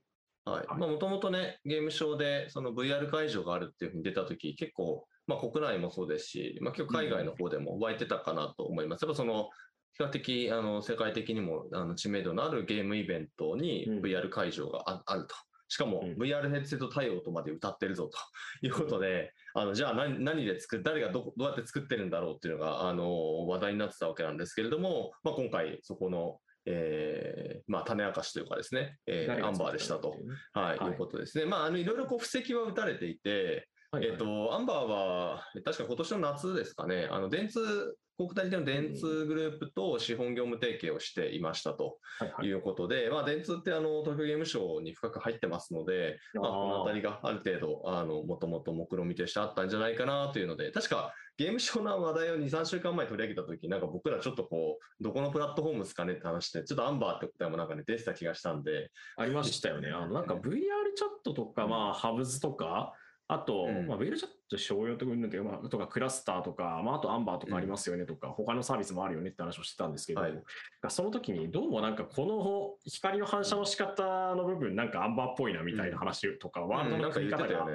[0.45, 0.67] はい。
[0.67, 9.03] はいまあ、もともとね、ゲームショーで、その VR 会場があるっていうふうに出たとき、結構、まあ、国内もそうですし、まあ、結構海外の方でも湧いてたかなと思います。
[9.03, 9.51] やっぱその、
[9.95, 15.35] 比較的、あの、世界的にも、あの、知名度のあるゲームイベントにうん VR 会場があ,、あると。
[15.69, 16.15] しかもうん。
[16.15, 18.19] VR ヘッドセット対応とまで歌ってるぞと。
[18.67, 30.11] いうことで、あのじゃあ何何で作る、誰がどこどうやって作ってるんだろうっていうのがあの話題になってたわけなんですけれども、まあ、今回そこの、えーまあ、種明かしというかですね、えーアンバーでしたと。
[30.53, 30.91] はい、はい。
[30.91, 31.47] い、うことですね。
[31.47, 34.07] まあ、あの、いろいろこう、布石は打たれていて、はい。
[34.07, 41.99] えっと、アンバーは、確か今年の夏ですかね、あの、電通、国体での電通グループと資本業務提携をしていましたと
[42.43, 59.91] いうことで、まあ、電通ってあの、東京ゲームショウに深く入ってますので、まあ、このあたりがある程度、あの、もともと目論見としてあったんじゃないかなというので、確かゲームショウの話題を2、3週間前取り上げたとき、なんか僕らちょっとこう、どこのプラットフォームですかねって話して、ちょっとアンバーって答えもなんかね、出てた気がしたんで、ありましたよね。
[59.91, 60.51] あのなんか VR
[60.95, 62.95] チャットとか、まあ、ハブズとか、
[63.29, 63.89] あと、うん。
[63.89, 70.43] まあ、VR チャット商用とかうんまあ、とかクラスターとか、まあ、あとアンバーとかありますよねとか、他のサービスもあるよねって話をしてたんですけど、はい。
[70.89, 77.67] その時にどうもなんかこの光の反射の仕方の部分なんかアンバーっぽいなみたいな話とか、ワールドの組み方が。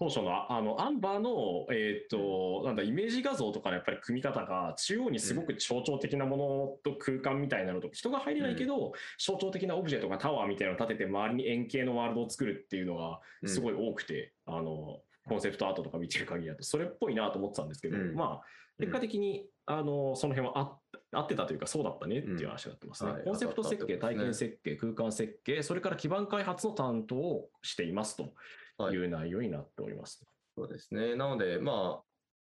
[0.00, 18.14] 当初のあのアンバーの、えーっとなんだイメージ画像とかのやっぱり組み方が中央にすごく象徴的なものと空間みたいなのと人が入れないけど、象徴的なオブジェとかタワーみたいなのを立てて周りに円形のワールドを作るっていうのがすごい多くて、あのコンセプトアートとか見てる限りだとそれっぽいなと思ってたんですけど、うん。
[18.14, 18.42] まあ
[18.78, 20.78] 結果的に、あのその辺はあ
[21.12, 23.10] 合ってたというかそうだったねっていう話になってますね。
[23.10, 23.24] うんはい。
[23.24, 28.22] コンセプト設計、体験設計、空間設計、それから基盤開発の担当をしていますと。
[28.22, 28.28] は
[28.90, 30.24] いいう内容になっております。
[30.56, 31.14] そうですね。
[31.16, 32.02] なので、ま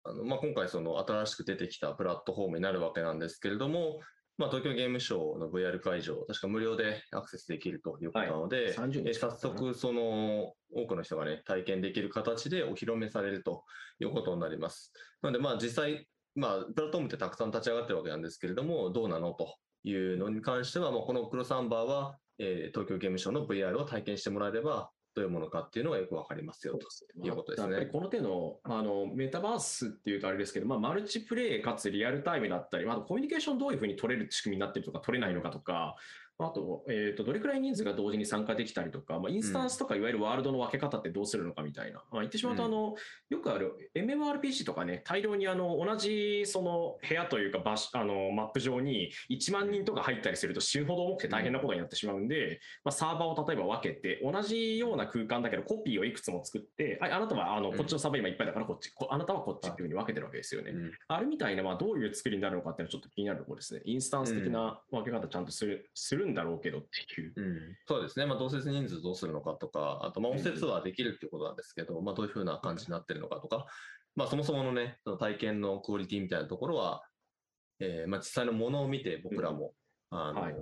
[0.05, 4.01] あ、あのまあ、今回、その新しく出てきたプラットフォームになるわけなんですけれども、
[4.39, 13.65] まあ、東京ゲームショウの VR 会場、確か無料でアクセスできるということなので、はい30日え早速、その多くの人がね、体験できる形でお披露目されると
[13.99, 14.93] いうことになります。
[15.23, 26.87] なので、まあ、実際、まあ、プラットフォームってたくさん立ち上がってるわけなんですけれども、どうなのというのに関しては、まあ、このクロスアンバーは、えー東京ゲームショウの VR を体験してもらえれば、どういうものかっていうのがよくわかりますよと。
[27.25, 35.97] いうことですねやっぱりこの手のあのメタバースっていうとあれですけど、まあ、マルチプレイかつリアルタイムだったり、まああとコミュニケーションどういうふうに取れる仕組みになってるとか取れないのかとか、
[36.39, 42.95] あと,、えー、とどれくらい人数が同時に参加できたりとか、まあ、インスタンスとかいわゆるワールドの分け方ってどうするのかみたいな、まあ、言ってしまうとあの、
[43.31, 57.77] よくある MMORPG とかね大量にあの同じその部屋というか場所あのマップ上に1万人とか入ったりすると死ぬほど重くて大変なことになってしまうんで、まあ、サーバーを例えば分けて同じような空間だけどコピーをいくつも作ってああなたはあのうん。
[57.77, 60.71] こっちのサーバー今いっぱいだからこっち、こあなたはこっちっていうふうに分けてるわけですよね。
[60.71, 60.93] うん。
[61.09, 63.83] あれみたいな、まあ、どういう作りになるのかっていうのはちょっと気になるところですね。
[63.85, 67.33] インスタンス的な分け方ちゃんとする,、するんだろうけどっていう。
[67.37, 73.67] うん、そうですね、まあ、同説人数どうするのかとか、あと、まあ、音節はできるっていうことなんですけど、まあ、どういうふうな感じになってるのかとか、
[74.15, 77.03] まあ、そもそものね、その体験のクオリティみたいなところは、
[77.81, 79.75] えーまあ、実際のものを見て、僕らも、
[80.11, 80.55] あの、はい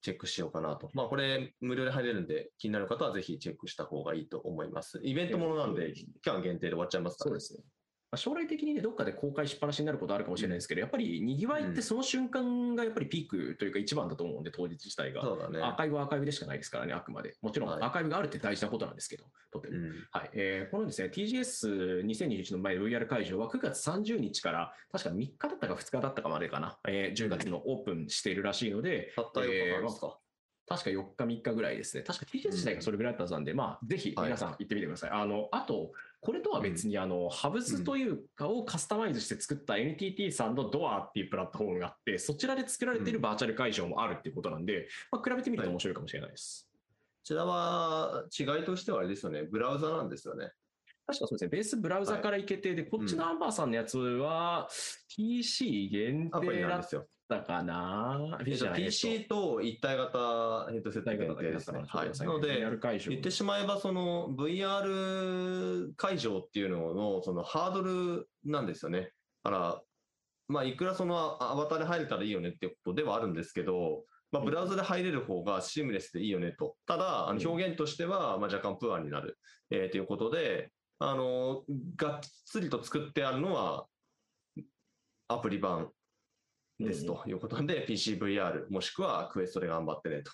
[0.00, 0.90] チェックしようかなと。
[0.94, 5.00] まあ、これ、無料で入れるんで、気になる方はぜひチェックした方がいいと思います。
[5.02, 7.64] イベントものなんで、期間限定で終わっちゃいますから、そうですね。
[8.10, 15.20] まあ将来的にね、どっかで公開しっぱなしになることあるかもしれないですけど、やっぱりにぎわいってその瞬間がやっぱりピークというか一番だと思うんで、当日自体が。
[15.22, 15.60] そうだね。
[15.60, 17.34] アーカイブはアーカイブでしかないですからね、あくまで。
[17.42, 19.76] もちろんはいアーカイブがあるって大事なことなんですけど、とても。
[19.76, 30.18] うんはいえーこのですね、TGS2021 の前 VR 会場は9月30日から、確か3日だったか2日だったかまでかな、えー10月のオープンしているらしいので、たった4日間ですか？
[30.66, 32.02] 確か4日、3日ぐらいですね。
[32.02, 35.10] 確か TGS 自体がそれぐらいだったはずなんで、まあ、ぜひ皆さん行ってみてください。
[35.12, 46.68] あの、あと、これとは別に、あの、ハブズというかをカスタマイズして作った NTT さんのドアっていうプラットフォームがあって、そちらで作られているバーチャル会場もあるっていうことなんで、まあ、比べてみると面白いかもしれないです。
[46.70, 46.76] こ
[47.22, 50.50] ちらは違いとしてはあれですよね、ブラウザなんですよね。
[51.08, 51.48] 確かそうですね。
[51.48, 54.68] ベースブラウザからいけて、で、こっちのアンバーさんのやつは、
[55.16, 57.08] PC 限定だっ。
[57.28, 58.38] たかな？
[58.40, 58.44] え
[58.74, 61.82] ?PC っと一体型ヘッドセット限定ですね。
[61.86, 62.10] はい。
[62.10, 62.66] なので、
[63.08, 69.12] 言ってしまえば、その VR 会場っていうのの、そのハードルなんですよね。
[69.44, 69.82] だから、
[70.48, 76.76] まあ、いくらそのアバターで入れたらいいよねっていうことではあるんですけど、まあ、ブラウザで入れる方がシームレスでいいよねと。
[76.86, 79.38] ただ、あの表現としては、まあ、若干プアになる、
[79.70, 81.64] えーということで、あの、
[81.96, 83.86] がっつりと作ってあるのは、
[85.28, 85.90] アプリ版
[86.80, 90.32] ですということで、PCVR もしくはクエストで頑張ってねと。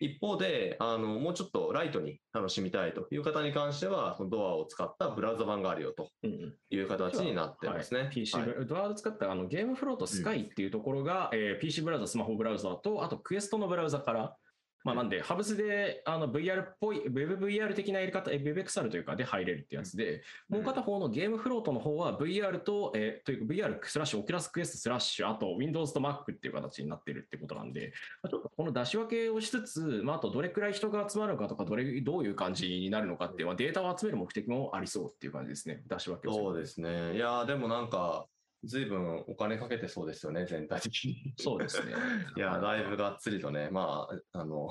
[0.00, 6.10] 一方で、あの、もうちょっとライトに楽しみたいという方に関しては、そのドアを使ったブラウザ版があるよと
[6.70, 8.00] いう形になってますね。
[8.00, 14.36] はい、PC、はいドアを使ったあのゲームフローとスカイっていうところが、えー PC ブラウザ、スマホブラウザと、あとクエストのブラウザから、
[14.84, 27.92] まあ、なんで、ハブスであの VR っぽい、WebVR 的なやり方、え WebXR というかで入れるってやつで、もう片方のゲームフロートの方は VR と、えーというか VR スラッシュ、オキュラスクエストスラッシュ、あと Windows と Mac っていう形になってるってことなんで、
[28.22, 35.82] まあちょっとこの出し分けをしつつ、まあ、あとどれくらい人が集まるのかとか、どれ、どういう感じになるのかっていう、まあ、データを集める目的もありそうっていう感じですね。
[35.88, 37.16] 出し分けをそうですね。
[37.16, 38.26] いやーでもなんか、
[38.66, 41.34] 随分お金かけてそうですよね、全体的に。
[41.38, 41.92] そうですね。
[42.36, 44.66] いやー、だいぶがっつりとね、まあ、あの、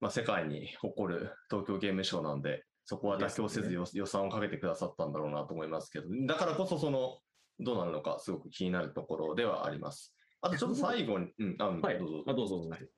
[0.00, 7.20] まあ、世界に誇る東京ゲームショウなんで、そこは妥協せずよ予算をかけてくださったんだろうなと思いますけど、だからこそその、
[7.58, 10.16] どうなるのかすごく気になるところではあります。
[10.40, 12.24] あとちょっと最後に、うん、あ、うんはいどうぞ。
[12.26, 12.88] あどうぞどうぞはい。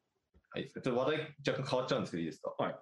[0.51, 2.55] はい、ちょっと話題若干変わっちゃうんですけどいいですか？
[2.59, 2.79] はい。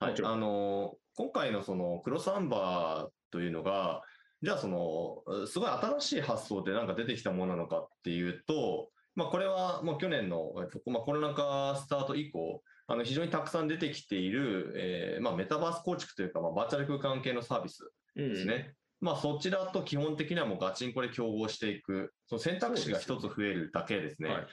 [0.00, 4.00] はいあの今回のそのクロスアンバーというのが、
[4.42, 18.74] じゃあその、すごい新しい発想でなんか出てきたものなのかっていうと、まあこれはもう去年の、えっとまあ、コロナ禍スタート以降、あの非常にたくさん出てきている、えーまあ、メタバース構築というか、まあ、バーチャル空間系のサービスですね。
[19.00, 24.30] まあそちらと基本的にはもうガチンコで競合していく、その選択肢が一つ増えるだけですね。
[24.30, 24.46] はい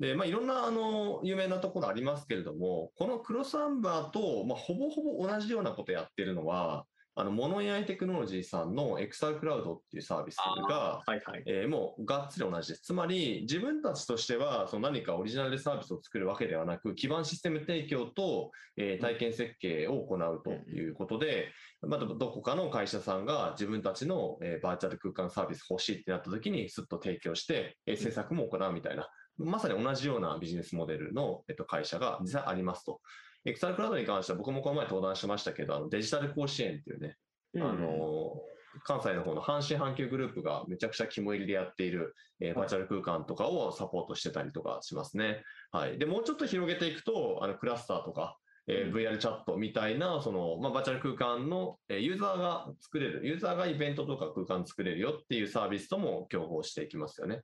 [0.00, 11.42] で、まあ、いろんな、あの、有名なところありますけれども、このクロスアンバーと、まあ、ほぼほぼ同じようなことやってるのは、あの、モノ AI テクノロジーさんの XR クラウドっていうサービスが、はいはい。
[11.46, 12.82] えーもうがっつり同じです。
[12.82, 33.00] つまり、自分たちとしては、その何かオリジナルでサービスを作るわけではなく、基盤システム提供と、えー体験設計を行うということで、またどこかの会社さんが自分たちの、えーバーチャル空間サービス欲しいってなった時に、すっと提供して、えー制作も行うみたいな、まさに同じようなビジネスモデルの、えっと、会社が実際ありますと。
[33.46, 37.16] XR クラウドに関しては僕もこの前登壇しましたけど、あのデジタル甲子園っていうね、
[37.56, 38.40] あの
[38.84, 45.42] 関西の方の阪神阪急グループがめちゃくちゃ肝入りでやっている、えーバーチャル空間とかをサポートしてたりとかしますね。
[45.70, 45.98] はい。
[45.98, 57.42] で、もうちょっと広げていくと、あのクラスターとか、えーうん VR チャットみたいな、その、まあ、バーチャル空間の、えーユーザーが作れる、ユーザーがイベントとか空間作れるよっていうサービスとも競合していきますよね。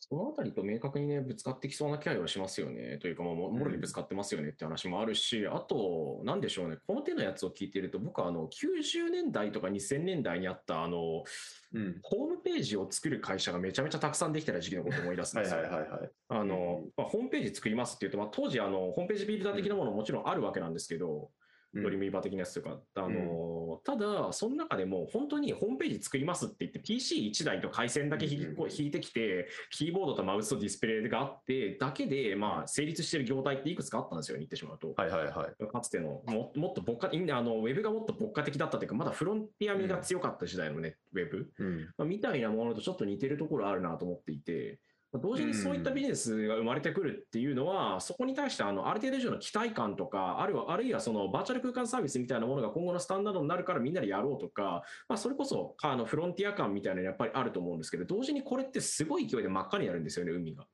[0.00, 2.98] そのあたりと明確にね、ぶつかってきそうな気配はしますよね。
[2.98, 11.24] というか、まあ、ももろにぶつかってますよねって話もあるし、あと、なんでしょうね、この手のやつを聞いてると、僕はあの90年代とか2000年代にあった、あの、
[11.72, 11.98] うん。
[12.02, 15.62] ホームページを作る会社がめちゃめちゃたくさんできてた時期のことを思い出すんはいですよ。
[15.62, 16.10] はいはいはい。
[16.28, 21.28] あの、まあ、ホームページ作りますっていうと、まあ、当時あの、ホームページビルダー的なものももちろんあるわけなんですけど、うん
[21.74, 34.94] ドリームイーバー的なやつとか、あの、ただ、その中でも本当にホームページ作りますって言って、PC1 台と回線だけ引いてきて、キーボードとマウスとディスプレイがあって、だけで、まあ、成立してる業態っていくつかあったんですよ、言ってしまうと。
[34.96, 35.66] はいはいはい。
[35.66, 41.80] かつてのももっと牧歌いあのウェブがもっと牧歌的だったというか、まだフロンティア味が強かった時代のね、ウェブ、うん。
[41.96, 60.64] まあみたいなものとちょっと似てるところあるなと思っていて、まあ同時にそういったビジネスが生まれてくるっていうのは、そこに対してあのある程度以上の期待感とか、あるいはあるいはそのバーチャル空間サービスみたいなものが今後のスタンダードになるからみんなでやろうとか、まあ、それこそあのフロンティア感みたいなのやっぱりあると思うんですけど、同時にこれってすごい勢いで真っ赤になるんですよね、海が。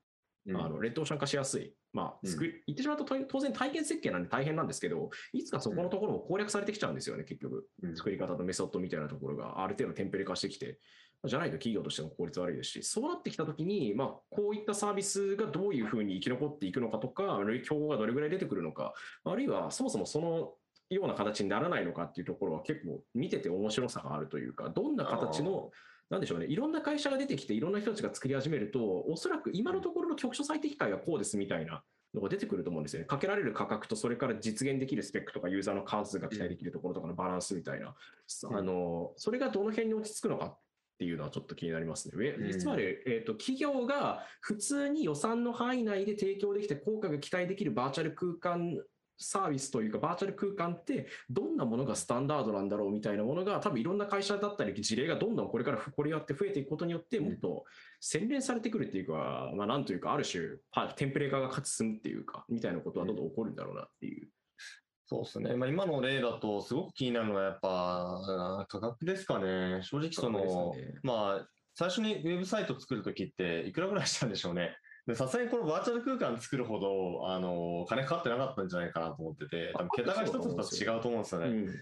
[0.46, 1.72] うんあのレッドオーシャン化しやすい。
[1.94, 7.66] まあ、作り言ってしまうと当然体験設計なんで大変なんですけど、いつかそこのところも攻略されてきちゃうんですよね、結局。
[7.82, 10.80] うん作り方のメソッドみたいなところがある程度テンプレ化してきて、
[11.24, 18.92] じゃないと企業としても効率悪いですし、そうなってきたときに、まあ、こういったサービスがどういうふうに生き残っていくのかとか、競合がどれぐらい出てくるのか、
[19.24, 20.54] あるいはそもそもその
[20.90, 25.70] ような形にならないのかっていうところは結構見てて面白さがあるというか、どんな形の、
[26.10, 31.82] なんでしょうね、いろんな会社が出てきて、いろんな人たちが作り始めると、おそらく今のところの局所最適解はこうですみたいな
[32.14, 33.06] のが出てくると思うんですよね。
[33.06, 37.94] かけられる価格と、それから実現できるスペックとか、ユーザーの数が期待できるところとかのバランスみたいな、
[38.50, 38.56] うん。
[38.56, 40.56] あのそれがどの辺に落ち着くのか
[40.94, 42.28] っていうのはちょっと気になりますね。
[42.38, 48.78] うんつまり、えーと、企業が普通に予算の範囲内で提供できて効果が期待できるバーチャル空間
[49.18, 57.64] サービスというかバーチャル空間ってどんなものがスタンダードなんだろうみたいなものが多分いろんな会社だったり事例がどんどんこれからこれやって増えていくことによってもっと
[58.00, 60.42] 洗練されてくるっていうか、まあなんというかある種
[60.96, 64.28] テンプレ化が進むっていうかみたいなことはどんどん起こるんだろうなっていう。
[65.22, 65.56] そうですね。
[65.56, 69.80] まあ、今の例だと、すごく気になるのは、やっぱ、価格ですかね。
[69.82, 74.76] 正直、その、ね、まあ、最初にウェブサイト作るときって、いくらぐらいしたんでしょうね。
[75.14, 81.48] さすがにこのバーチャル空間作るほど、あの、金かかってなかったんじゃないかなと思ってて、多分桁が一つ二つ違うと思うんですよね。
[81.48, 81.74] うん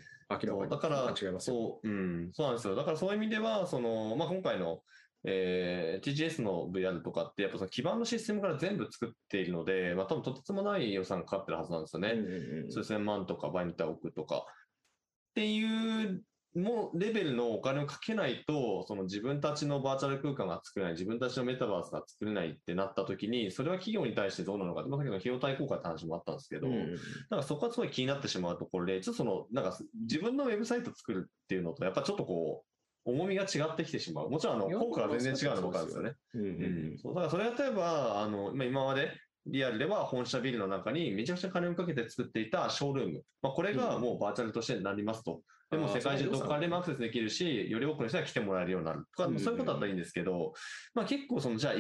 [0.69, 2.75] だから、そう、うん、そうなんですよ。
[2.75, 4.81] だからそういう意味では、その、まあ、今回の、
[5.25, 12.11] えー、TGS の VR とかって、やっぱその基盤のシステムから全部作っているので、まあ、多分とてつもない予算かかってるはずなんですよね。
[12.11, 14.39] うんうん、数千万とか、場合によっては億とか。
[14.39, 16.23] っていう
[16.55, 26.95] もレベルのお金をかけないと、その自分たちのバーチャル空間が作れない、自分たちのメタバースが作れないってなった時に、それは企業に対してどうなのか、まあ、費用対効果って話もあったんですけど、うん、
[27.31, 32.72] なんかそこはすごい気になってしまうところで、ちょっとその、なんか自分のウェブサイト作るっていうのと、やっぱちょっとこう、
[33.05, 34.31] 重みが違ってきてしまう。
[34.31, 36.15] もちろん、あの、効果が全然違うのも分かるんですよね。
[36.35, 39.13] うんうん、そうだからそれ例えば、あの、今まで
[39.47, 43.23] リアルでは本社ビルの中にめちゃくちゃ金をかけて作っていたショールーム。
[43.43, 45.43] まあ、これがもうバーチャルとしてなりますと。
[45.73, 50.53] でも世界中どこからでもアクセスできるし、より多くの人が来てもらえるようになるとか、そういうことだったらいいんですけど、
[50.95, 51.75] まあ結構その、じゃあ、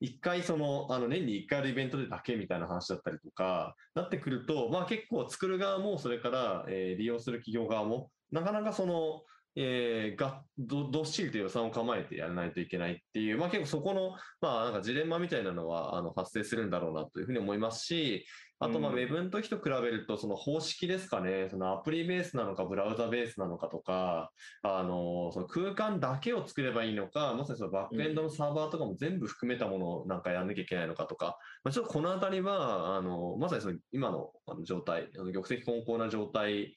[0.00, 9.22] 一回その、あの年に一回あるイベントでだけみたいな話だったりとか、なってくると、まあ結構作る側も、それから、えー、利用する企業側も、なかなかその、
[9.56, 18.26] えー、がどどっしりと予算を構えてやらないといけないっていう、まあ、結構そこの、まあ、なんかジレンマみたいなのはあの発生するんだろうなというふうに思いますし、
[18.58, 24.30] あと、まあ、ウェブの時と比べると、その方式ですかね、そのアプリベースなのか、ブラウザベースなのかとか、
[24.62, 34.30] あの、その空間だけを作ればいいのか、まさにそのバックエンドのサーバーとかも全部含めたものをなんかやんなきゃいけないのかとか、まあ、ちょっとこのあたりは、あの、まさにその今の
[34.64, 36.74] 状態、あの玉石混交な状態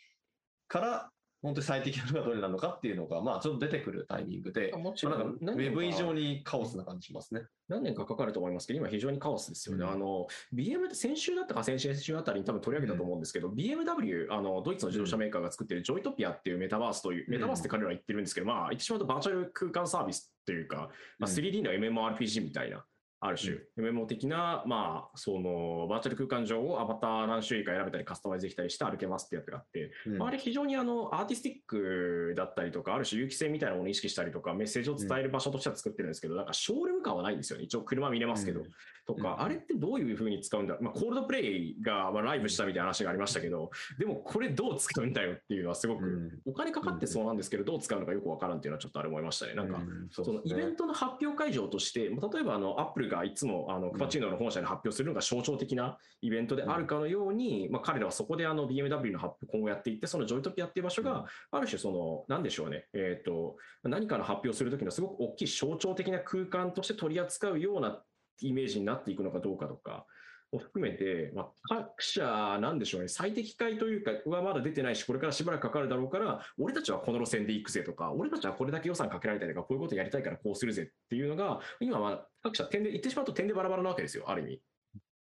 [0.67, 1.11] から、
[1.41, 7.43] 本当に最適なのがどれなのかっていうのが、まあ、ちょっと出てくるタイミングで、もちろん、まあ、ウェブ以上にカオスな感じしますね。
[7.67, 8.67] 何年かかかると思います？
[8.67, 9.85] けど、今非常にカオスですよね。
[9.85, 22.83] うん、あの、BM って先週だったか先々週あたりに多分取り上げたと思うんですけど、うん、BMW、あの、ドイツの自動車メーカーが作ってるジョイトピアっていうメタバースという、メタバースって彼らは言ってるんですけど、まあ、言ってしまうとバーチャル空間サービスというか、まあ、3D の MMORPG みたいな、
[23.21, 37.65] ある種、うん、MMO 的な、まあ、その、バーチャル空間上をアバター何種類か選べたりカスタマイズできたりして歩けますってやつがあって、うん、あれ非常にあの、アーティスティックだったりとか、ある種有機性みたいなものを意識したりとか、メッセージを伝える場所としては作ってるんですけど、うん、なんかショールーム感はないんですよね。
[37.65, 38.61] 一応車見れますけど。
[39.09, 49.55] とか、あれってどういうふうに使うんだまあ、コールドプレイが、まあ、ライブしたみたいな話がありましたけど、でもこれどう使うんだよっていうのはすごく、お金かかってそうなんですけど、どう使うのかよくわからんっていうのはちょっとあれ思いましたね。
[49.55, 49.81] なんか、
[50.11, 68.01] そのイベントの発表会場として、例えばあの、アップルがいつもあの、クパチーノの本社で発表するのが象徴的なイベントであるかのように、まあ、彼らはそこであの、BMW の発表今後やっていって、そのジョイトピアっていう場所が、ある種その、なんでしょうね、えっ、と、何かの発表するときのすごく大きい象徴的な空間として取り扱うような
[68.41, 70.05] イメージになっていくのかどうかとか
[70.51, 84.61] を含めて、まあ、各社なんでしょうね、最適解というかはまだ出てないし、これからしばらくかかるだろうから、俺たちはこの路線で行くぜとか、俺たちはこれだけ予算かけられたりとか、こういうことやりたいからこうするぜっていうのが、今は各社点で、言ってしまうと点でバラバラなわけですよ、ある意味。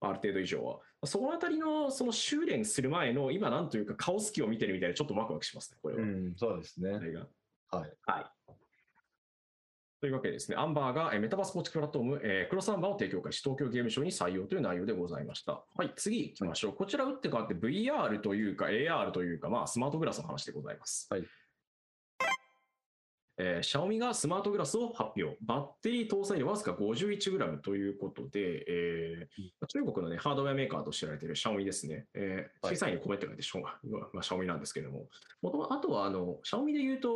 [0.01, 0.79] ある程度以上は。
[1.05, 6.03] そのあたりの、その修練する前の、今なんというか、カオス期を見てるみたいで、ちょっとワクワクしますね、これは。
[6.03, 6.91] うん、そうですね。
[6.91, 7.93] はい。
[8.03, 8.36] はい。
[10.01, 15.63] というわけでですね、アンバーがメタバース構築プラットフォーム、えー、クロスアンバーを提供開始、東京ゲームショウに採用という内容でございました。
[15.75, 16.73] はい、次行きましょう。
[16.75, 21.07] こちら打って変わって VR というか AR というか、まあ、スマートグラスの話でございます。
[21.11, 21.25] はい。
[23.39, 25.37] えー、シャオミがスマートグラスを発表。
[25.43, 32.07] バッテリー搭載量わずか 51g ということで、えー、中国の、ね、ハードウェアメーカーと知られているシャオミですね。
[32.15, 33.79] えー、小さいに米って書いてシャ,、ま
[34.21, 35.09] あ、シャオミなんですけれども、
[35.43, 37.09] もあとはあの、シャオミで言うと、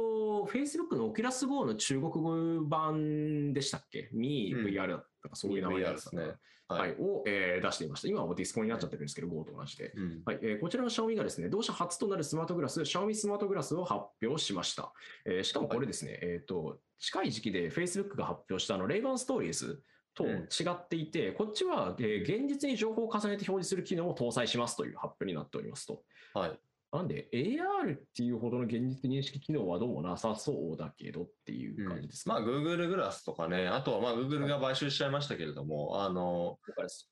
[0.53, 4.11] Facebook のオキラス GO の中国語版でしたっけ？
[4.13, 6.23] ミー VR だったか、そういう名前ですね。
[6.69, 8.09] はい、を、えー、出していました。
[8.09, 9.93] 今はディスコになっちゃってるんですけど、Go と同じで。
[9.97, 14.93] うん、はいえー、こちらの Xiaomi がですね、同社初となるスマートグラス、Xiaomi スマートグラスを発表しました。
[15.25, 19.83] えー、しかもこれですね、はい、えっ、と、近い時期で Facebook が発表したあの、レイバンストーリーズ
[20.15, 20.39] と違
[20.71, 26.03] っていて、うん、こっちは、えー、現実に情報を重ねて表示する機能を搭載しますという発表になっておりますと。
[26.35, 26.61] はい。
[26.93, 36.59] なんで AR っていうほどの現実認識機能はどうもなさそうだけどっていう感じですか、うん、まあ Google グラスとかね、あとはまあ Google が買収しちゃいましたけれども、はい、あの、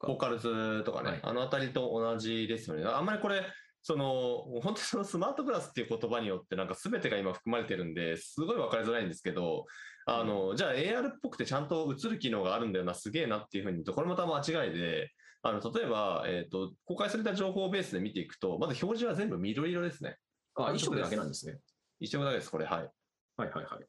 [0.01, 2.85] フォーカルズとかね、はい、あのあたりと同じですよね。
[2.87, 3.45] あんまりこれ、
[3.83, 9.67] その、本当にそのスマートグラスっていう言葉によってなんか全てが今含まれてるんで、すごい分かりづらいんですけど、
[10.07, 15.13] あの、じゃあ AR っぽくてちゃんと映る機能があるんだよな、すげえなっていうふうに言うと、これまた間違いで、
[15.43, 20.17] あの、例えば、えっ、と、公開された情報ベースで見ていくと、まず表示は全部緑色ですね。
[20.55, 21.59] あ、一色だけなんですね。
[22.01, 22.91] 一色だけです、これ、はい。
[23.37, 23.87] はいはいはい。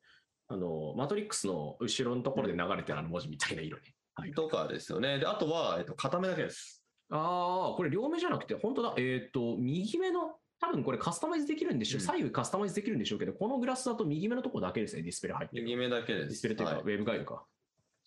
[0.50, 3.84] あの、マトリックスの後ろのところで流れてるあの文字みたいな色ね。
[4.16, 4.32] はい。
[4.32, 5.18] とかですよね。
[5.20, 6.84] で、あとは、えっ、と、片目だけです。
[7.10, 8.94] ああ、これ両目じゃなくて、本当だ。
[8.98, 15.64] えっ、と、右目の、多分これカスタマイズできるんでしょう、うん左右カスタマイズできるんでしょうけど、このグラスだと右目のところだけですね、ディスプレイ入ってる。
[15.64, 16.28] 右目だけです。
[16.28, 17.46] ディスプレイというか、はいウェブガイドか。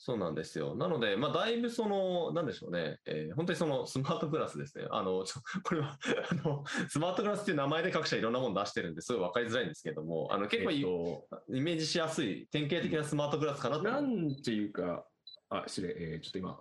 [0.04, 0.74] そうなんですよ。
[0.74, 4.84] なので、まあ、だいぶその、なんでしょうね、えー本当にそのスマートグラスですね。
[4.90, 5.96] あの、ちょこれは、
[6.28, 13.84] あの、スマートグラスっていう名前で各社いろんなもの出してるんですごい分かりづらいんですけども、あの、結構えっとイメージしやすい、典型的なスマートグラスかなと。
[13.84, 15.06] なんていうか、
[15.50, 16.60] あ、失礼、えーちょっと今、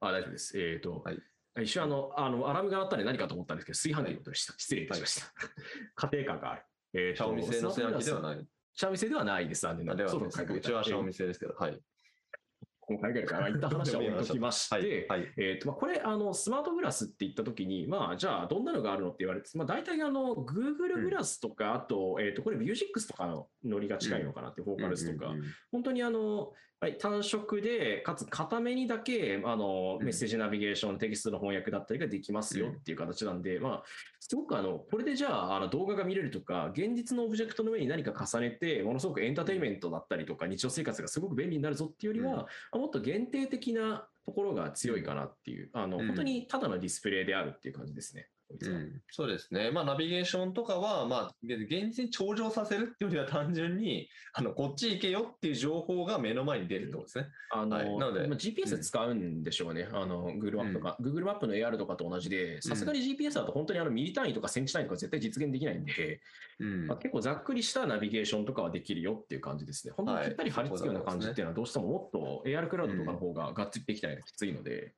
[0.00, 0.60] あ、大丈夫です。
[0.60, 1.22] えっ、と、はい
[1.62, 4.54] 一瞬あの、あの、アラームが鳴ったんで何かと思ったんですけど、炊飯器のことでした。
[4.56, 5.32] 失礼いたしました。
[6.08, 6.62] 家庭感がある。
[6.94, 8.22] えーシャオミ製の製焼きではい。
[8.22, 8.46] ない。
[8.74, 9.62] シャオミ製ではないです。
[9.62, 10.08] 残念ながら。
[10.08, 11.80] あでそうそううちはシャオミ製ですけど、はい。
[12.90, 15.20] この海外から、一旦話は置いときまして、 はい。
[15.20, 15.32] はい。
[15.36, 25.32] えーとまあ、これあの、スマートグラスって言ったときに、まあ、じゃあ、どんなのがあるのって言われて、まあ、大体あの Google グラスとか、あと,、えー、と、これ、ミュージックスとかのノリが近いのかなって、フォーカルスとか、
[25.70, 33.84] 本当にあの、はい、単色で、かつ固めにだけあのうんメッセージナビゲーション、テキストの翻訳だったりができますよっていう形なんで、まあ、
[34.30, 48.28] すごくあのこれでじゃああの動画が見れるとか、現実のオブジェクトの上に何か重ねて、ものすごくエンターテインメントだったりとか、日常生活がすごく便利になるぞっていうよりは、あもっと限定的なところが強いかなっていう、あのうん本当にただのディスプレイであるっていう感じですね。
[48.60, 49.70] うん、そうですね。
[49.70, 57.26] まあ、ナビゲーションとかは、まあ、で現実に頂上させるっていうよりは単純に、 あの、こっち行けよっていう情報が目の前に出るってことですね。
[57.50, 57.98] あの、はい。
[57.98, 59.88] なのでまあ GPS 使うんでしょうね。
[59.92, 66.20] あの、Google マップとか、Google マップの AR とかと同じで、さすがに GPS だと本当にあのミリ単位とかセンチ単位とか絶対実現できないんで、
[66.58, 66.86] うん。
[66.86, 69.94] まあ、結構ざっくりしたナビゲーションとかはできるよっていう感じですね。
[69.96, 74.94] 本当にぴったり貼り付くような感じっていうのはどうしてももっと AR クラウドとかの方ががっつりできたりがきついので、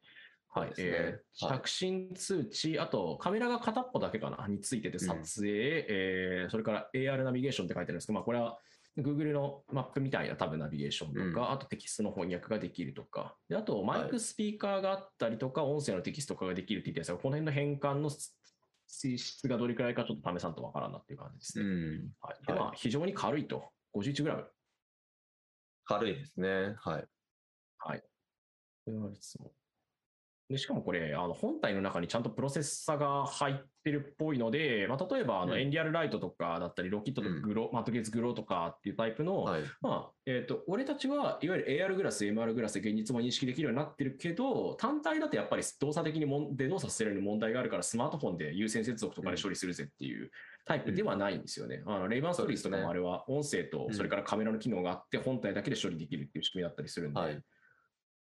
[0.54, 4.46] はいえーはい着信通知、あとカメラが片っぽだけかな？
[4.48, 8.58] についてて撮影、えーそれから AR ナビゲーションって書いてあるんですけど、まあ、これは
[8.98, 18.36] Google のマップみたいな多分ナビゲーションとか、うんあとテキストの翻訳ができるとか、であとマイクスピーカーがあったりとか、音声のテキスト化ができるって言ってるんですが、この辺の変換の質
[19.16, 21.64] 質がどれくらいかちょっと試さんとわからんなっていう感じですね。
[21.64, 22.10] うん。
[22.20, 24.44] はいでまあ、非常に軽いと、51g。
[25.84, 26.74] 軽いですね。
[26.78, 27.04] はい。
[27.78, 28.02] はい。
[28.84, 29.50] これはいつも
[30.52, 39.62] でしかもこれ、あの本体の中にちゃんとプロセッサが入ってるっぽいので、まあ、例えばあのうんエンリアルライトとかだったり、ロキットとかグロ、マットゲーツグローとかっていうタイプの、はい。
[39.80, 50.30] まあえー、と俺たちはいわゆる AR グラス、MR グラスで現実も認識できるようになってるけど、単体だとやっぱり動作的にもんで動作させるのに問題があるから、スマートフォンで優先接続とかで処理するぜっていう
[50.64, 51.82] タイプではないんですよね。
[51.86, 57.20] あのレイバンストリーズとかもあれは音声とうんそれからカメラの機能があって、本体だけで処理できるっていう仕組みだったりするんで。
[57.20, 57.42] はい。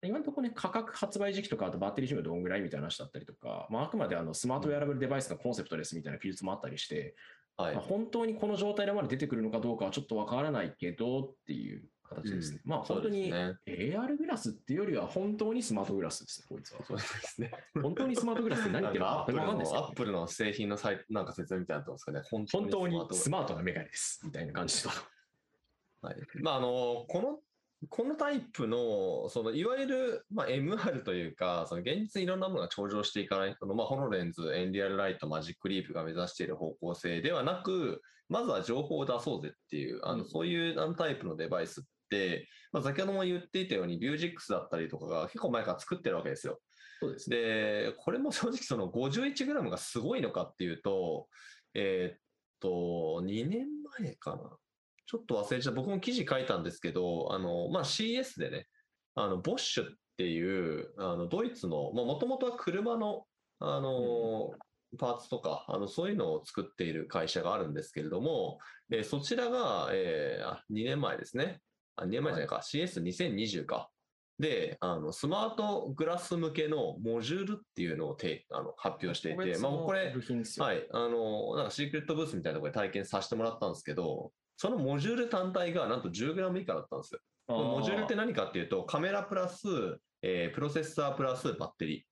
[0.01, 7.15] 今のところね、価格発売時期とか、あとバッテリー寿命どんぐらいみたいな話だったりとか、まあ、あくまであのスマートウェアラブルデバイスのコンセプトですみたいな記述もあったりして、
[7.57, 7.83] はいまあ、。
[7.83, 12.61] 本当にこの状態でまで出てくるのかどうかはちょっとわからないけどっていう形ですね。
[12.63, 16.79] うんまあ本当に AR グラスっていうよりは本当にスマートグラスですね、こいつは。
[16.85, 17.51] そうですね。
[17.81, 22.21] 本当にスマートグラスって何言ってるのかんないですアップルの製品のサイなんか説明みたいなのあったんですかね。
[22.51, 24.89] 本当にスマートなメガネです、みたいな感じと。
[24.89, 24.95] ト
[26.01, 26.15] はい。
[26.41, 27.39] まあ、あの、この、
[27.87, 46.59] このタイプの、その、いわゆる、まあ、MR というか、その、現実にいろんなものが重畳していかない、その、まあ、ホロレンズ、エンリアルライト、マジックリープが目指している方向性ではなく、まずは情報を出そうぜっていう、あの、うんそういうあのタイプのデバイスって、まあ、先ほども言っていたように、ビュージックスだったりとかが結構前から作ってるわけですよ。
[46.99, 47.37] そうですね。
[47.37, 51.27] で、これも正直その 51g がすごいのかっていうと、
[51.73, 52.19] えーっ
[52.59, 53.67] と、2年
[54.01, 54.57] 前かな。
[55.09, 55.81] ちょっと忘れちゃった。
[55.81, 58.67] 僕も記事書いたんですけど、あの、まあ、CS でね、
[59.15, 59.87] あの、ボッシュっ
[60.17, 63.23] ていう、あの、ドイツの、まあ、もともとは車の、
[63.59, 64.51] あの、
[64.99, 68.59] パーツとか、あの、そういうのを作っている会社があるんですけれども、
[68.91, 71.59] えーそちらが、えーあ2年前ですね。
[71.95, 73.89] あ、2年前じゃないか、CS2020 か。
[74.37, 80.13] で、あの、スマートグラス向けのモジュールっていうのをてあの発表していて、まあ、これ。
[80.61, 87.21] はい、あの、なんかシークレットブースみたいなところで体験させてもらったんですけど、そのモジュール単体がなんと 10g 以下だったんですよ。
[87.47, 89.65] モジュールって何かっていうと、カメラプラス、
[90.21, 92.05] えープロセッサープラスバッテリ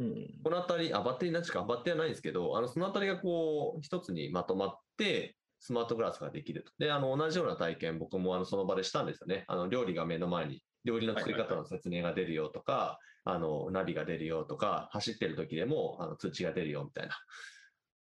[0.00, 0.02] ー。
[0.02, 6.72] うんこのあたり、あ、バッテリーなんですか、バッテリーはないんですけど、あの、そのあたりがこう、一つにまとまって、スマートグラスができると。
[6.80, 9.44] で、あの、同じような体験、僕もあの、その場でしたんですよね。
[9.46, 17.14] あの、料理が目の前に、料理の作り方の説明が出るよとか、あの、ナビが出るよとか、走ってる時でも、あの、通知が出るよみたいな。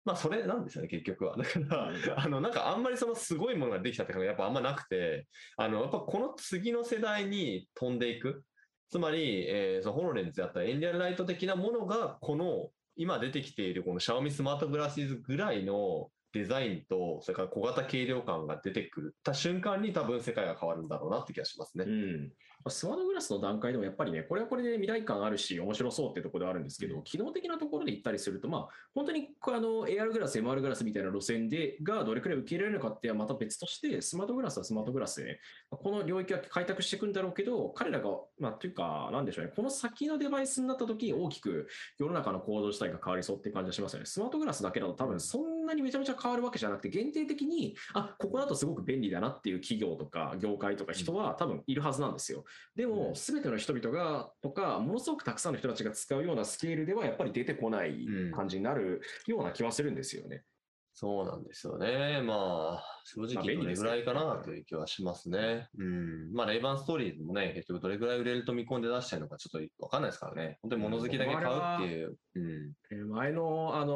[0.08, 1.36] まあ、それなんですよね、結局は。
[1.36, 5.26] だから、あの、なんかあんまりそのすごいものができたって感がやっぱあんまなくて、
[5.58, 8.42] あの、やっぱこの次の世代に飛んでいく。
[8.88, 21.84] つまり、えー、そのホロレンズであったりエンリアルライト的なものがこの今出てきているこのシャオミスマートグラシーズぐらいのデザインと、それから小型軽量感が出てくた瞬間に多分世界が変わるんだろうなって気がしますね。
[21.86, 22.32] うん。
[22.70, 41.68] スマートグラスの段階でもやっぱりね、これはこれで未来感あるし、面白そうってところであるんですけど、機能的なところで行ったりすると、まあ、本当にあの AR グラス、MR グラスみたいな路線でがどれくらい受け入れられるのかってはまた別として、スマートグラスはスマートグラスでね、この領域は開拓していくんだろうけど、彼らが、まあ、というか、なんでしょうね、この先のデバイスになった時に大きく
[41.98, 44.06] 世の中の構造自体が変わりそうって感じがしますよね。
[44.06, 52.44] スマートグラスだけだと多分そんなにめちゃめちゃ変わるわけじゃなくて、限定的に、あ、ここだとすごく便利だなっていう企業とか業界とか人は多分いるはずなんですよ。
[52.74, 60.42] でも、すべての人々が、とか、ものすごくたくさんの人たちが使うようなスケールではやっぱり出てこない感じになるような気はするんですよね。
[61.00, 62.20] そうなんですよね。
[62.22, 65.68] まあ、正直どれぐらいかなという気はしますね。
[65.78, 66.32] うん。
[66.32, 70.58] まあ、レイバンストーリーズもね、結局どれぐらい売れると見込んで出してるのかちょっとわかんないですからね。
[70.60, 72.18] 本当に物好きだけ買うっていう。
[72.34, 73.94] うん、前の、あの、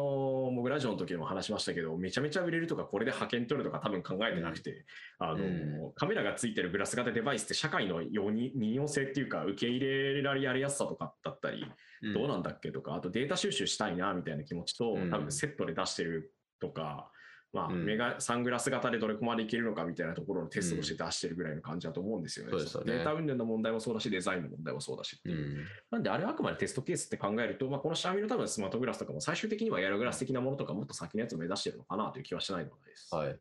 [0.52, 4.84] モグラジオの時も話しましたけど、めちゃめちゃ売れるとか、これで派遣取るとか多分考えてなくて、
[5.18, 11.66] あの、カメラがついてるグラス型デバイスって社会の二様性っていうか、受け入れられやすさとかだったり、
[12.14, 16.32] どうなんだっけとか、あとデータ収集したいなみたいな気持ちと、多分セットで出してる
[16.62, 17.10] とか、
[17.52, 22.52] まあ、メガ、サングラス型でどれこまでいけるのかみたいなところのテストとして出してるぐらいの感じだと思うんですよね。
[22.52, 25.36] うん、ねデータ運転の問題もそうだし、デザインの問題もそうだしっていう。
[25.36, 33.14] うん、なんで、あれはあくまでテストケースって考えると、まあ、このシャーミの多分スマートグラスとかも最終的にはエアログラス的なものとかもっと先のやつを目指してるのかなという気はしないのです。
[33.14, 33.38] はい。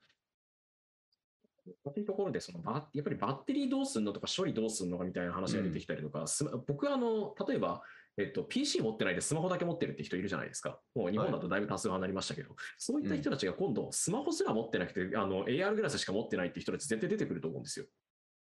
[1.83, 7.81] というところでそのバ、やっぱりバッテリーどうすんのとか処理どうすんのかみたいな話が出てきたりとか、うん、僕はあの、例えば、
[8.17, 10.79] えっと、PC 持ってないでスマホだけ持ってるって人いるじゃないですか。
[10.95, 17.85] もう日本だとだいぶ多数派になりましたけど、はい、そういった人たちが今度、スマホすら持ってなくて、あの、AR グラスしか持ってないって人たち絶対出てくると思うんですよ。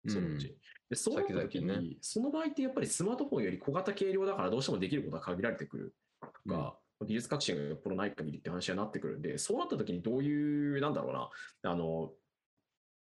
[0.08, 0.56] そのうち。
[0.90, 11.30] でそうなった時に、ね、その場合ってやっぱりスマートフォンより小型軽量だからどうしてもできることは限られてくるとか、うん、技術革新がよっぽどない限りって話になってくるんで、そうなった時にどういう、なんだろうな、
[11.72, 12.12] あの、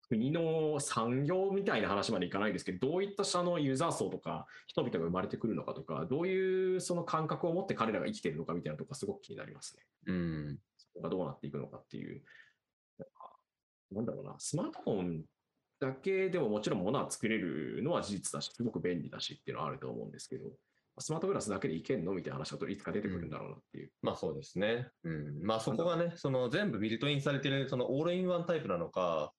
[0.08, 9.82] 国の産業みたいな話までいかないですけど、どういった下のユーザー層とか、人々が生まれてくるのかとか、どういうその感覚を持って彼らが生きてるのかみたいなところがすごく気になりますね。
[10.06, 10.58] うん。
[10.76, 12.22] そこがどうなっていくのかっていう。
[13.90, 15.24] なんだろうな、スマートフォン
[15.80, 20.50] だけでももちろん物は作れるのは事実だし、すごく便利だしっていうのはあると思うんですけど、
[21.00, 23.86] スマートグラスだけでいけんのみたいな話だといつか出てくるんだろうなっていう。
[23.86, 24.88] うん、まあそうですね。
[25.04, 25.42] うん。
[25.42, 29.32] まあそこがね、その全部ビルトインされてる、そのオールインワンタイプなのか、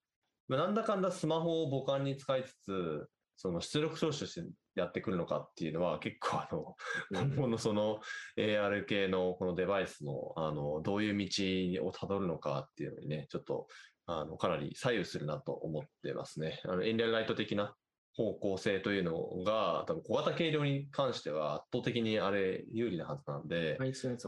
[0.57, 6.75] なんだかんだスマホを母艦に使いつつ、その出力聴取してやってくるのかっていうのは結構あの、
[7.11, 7.99] 今後のその
[8.37, 13.67] AR 系のこのデバイスのあの、どういう道をたどるのかっていうのにね、ちょっと
[14.05, 16.59] あの、かなり左右するなと思ってますね。
[16.65, 17.75] あの、エンリアライト的な
[18.19, 19.13] 方向性というの
[19.45, 23.77] が、多分小型軽量に関しては圧倒的にあれ有利なはずなんで、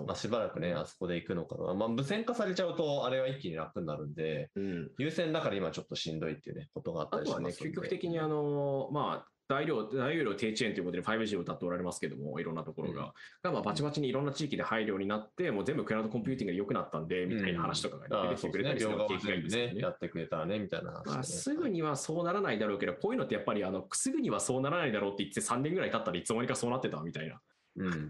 [0.07, 1.73] まあ、しばらくね、あそこで行くのかな。
[1.73, 13.01] まあ、無線化されちゃうと、あれは一気に楽になるんで、うん、優先だから今ちょっとしんどいっていうね、ことがあったりしますあとはね、究極的にあの、まあ、大容量低遅延ということで 5G を歌っておられますけども、いろんなところが。
[13.01, 13.11] うん、
[13.43, 19.73] がまあバチバチにいろんな地域で入るようになって、もう全部クラウドコンピューティングで良くなったんで、みたいな話とかが出てきてくれたりするね。
[19.75, 27.41] やってくれたらね、みたいな話、ね、まあ、すぐにはそうならないだろうけど、こういうのってやっぱり、あの、すぐにはそうならないだろうって言って3年ぐらい経ったらいつの間にかそうなってたみたいな。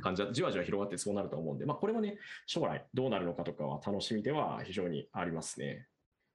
[0.02, 2.18] 感じはじわじわ広がってそうなると思うんで、まあ、これもね、
[2.48, 5.88] 将来どうなるのかとかは楽しみでは非常にありますね。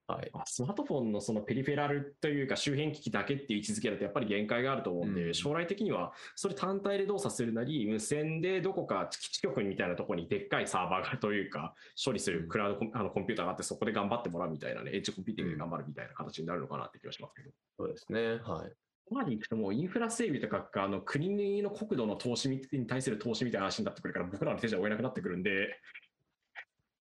[0.09, 17.51] はい、スマートフォンのそのペリフェラルというか周辺機器だけっていう位置づけだとやっぱり限界があると思うんで、うん、将来的にはそれ単体で動作するなり、無線でどこか基地局みたいなところにでっかいサーバーがというか、 処理するクラウドコン,、あのコンピューターがあってそこで頑張ってもらうみたいなね、エッジコンピューティングで頑張るみたいな形になるのかなって気がしますけど。
[17.79, 18.37] そうですね。
[18.45, 18.71] はい。
[19.07, 25.79] ここまでいくともうインフラ整備とかあの国の国土の投資に対する投資みたいな話になってくるから僕らの手じゃ追えなくなってくるんで、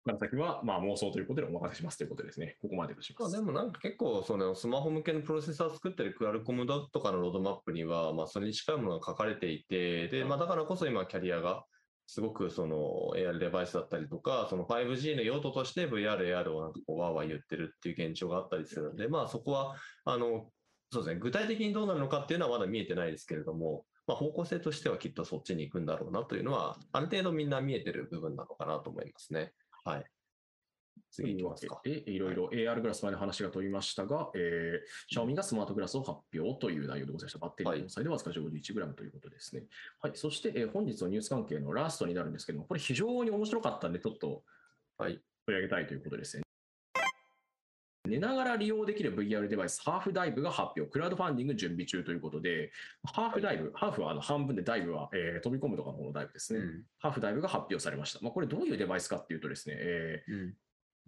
[0.04, 2.58] から先は、まあ、妄想ということでお任せしますということですね。
[2.62, 3.36] ここまでとします。
[3.36, 11.66] でもなんか結構、そのスマホ向けのプロセッサーを作ってるクアルコムだとかのロードマップには、それに近いものが書かれていて、で、まあ、だからこそ今、キャリアが、
[12.08, 20.52] すごくその AR デバイスだったりとか、その 5G の用途として VR、AR をなんかこうわーわー言ってるっていう現状があったりするので、まあそこは、あの、
[20.92, 29.54] そうですね、具体的にどうなるのかっていうのはまだ見えてないですけれども、まあ方向性としてはきっとそっちに行くんだろうなというのは、ある程度みんな見えてる部分なのかなと思いますね。
[29.84, 30.06] はい。
[31.12, 31.82] 次いきますか。
[31.86, 37.40] いろいろ AR グラスまで話が飛びましたが、えー、シャオミがスマートグラスを発表という内容でございました。
[37.40, 39.64] バッテリーの際でわずか 51g ということですね。
[40.02, 40.14] はい。
[40.16, 44.44] そして、えー、本日のニュース関係のラストになるんですけども、これ非常に面白かったんで、ちょっと、
[44.98, 46.44] はい、取り上げたいということですね。
[48.12, 52.72] 寝ながら利用できる VR デバイス、ハーフダイブが発表、クラウドファンディング準備中ということで、
[53.06, 56.60] ハーフダイブ、ハーフはあの半分でダイブは、えー飛び込むとかの方のダイブですね。
[56.60, 58.20] うんハーフダイブが発表されました。
[58.22, 60.36] まあ、これどういうデバイスかっていうとですね、えうん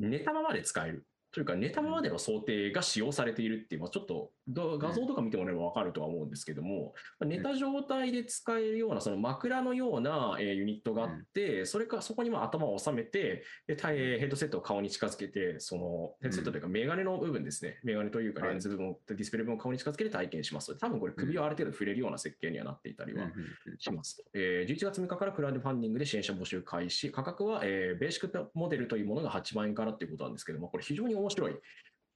[0.05, 1.05] ー寝たままで使える。
[1.33, 20.77] というか、寝たままでの想定が使用されているっていう、まあ、ちょっとど画像とか見てもらえば分かるとは思うんですけども、まあ寝た状態で使えるような、その枕のようなえーユニットがあって、それからそこにまあ頭を収めて、でヘッドセットを顔に近づけて、そのヘッドセットというか、メガネの部分ですね、メガネというかはいレンズ部分を、ディスプレイ部分を顔に近づけて体験します。
[20.77, 23.31] 多分これ、首をある程度触れるような設計にはなっていたりは
[23.79, 24.23] しますと。
[24.33, 27.11] えー11月6日からクラウドファンディングで支援者募集開始。
[27.11, 31.55] 価格は、えーベーシックモデルというものが8万円からっていうことなんですけども、これ非常に面白い。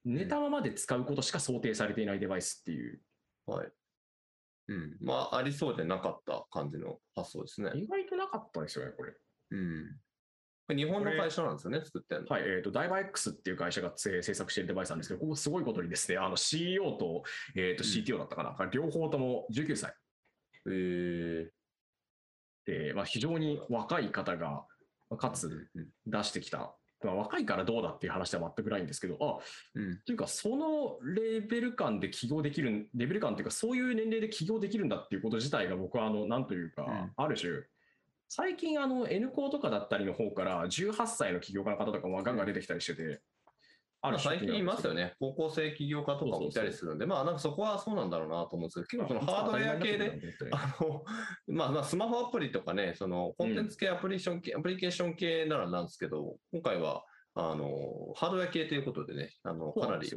[0.05, 3.01] 寝たままで使うことしか想定されていないデバイスっていう、
[3.45, 3.67] はい。
[4.69, 4.97] うん。
[5.01, 7.71] まあ、ありそうでなかった感じの発想ですね。
[7.75, 9.13] 意外となかったですよね、これ。
[9.51, 9.97] うん。
[10.75, 12.27] 日本の会社なんですよね、作ってるの。
[12.27, 17.23] はい、えっ、と、ダイバー X っていう会社が制制作しているデバイスなんですけど、ここすごいことにですね、あの CEO と,、
[17.55, 19.93] えー、と CTO だったかな、両方とも19歳へ
[20.69, 21.51] え
[22.65, 24.65] で、まあ、非常に若い方が、
[25.17, 26.75] かつうん出してきた。
[27.03, 29.37] まあ、若いからどうだっていう話では全くないんですけど、あ
[29.75, 29.99] うん。
[30.05, 37.51] というか、そのレベル感で起業できる、レベル感というか、そういう年齢で起業できるんだっていうこと自体が僕は、あの、なんというか、うんある種、
[38.29, 43.21] 最近、あの、N 校とかだったりの方から、18歳の起業家の方とかもガンガン出てきたりしてて、
[44.01, 45.05] あまあ、最近いますよね。
[45.05, 45.15] ね。
[45.19, 50.19] 高校生起業家とかもいたりするんで、まあ、なんかそこはそうなんだろうなと思うんですけど、結構そのハードウェア系で、
[50.51, 51.03] あの、
[51.47, 60.09] まあまあ、スマホアプリとかね、その、コンテンツ系アプリケーション系、アプリケーション系ならなんですけど、今回は、あの、ハードウェア系ということでね、あの、かなり、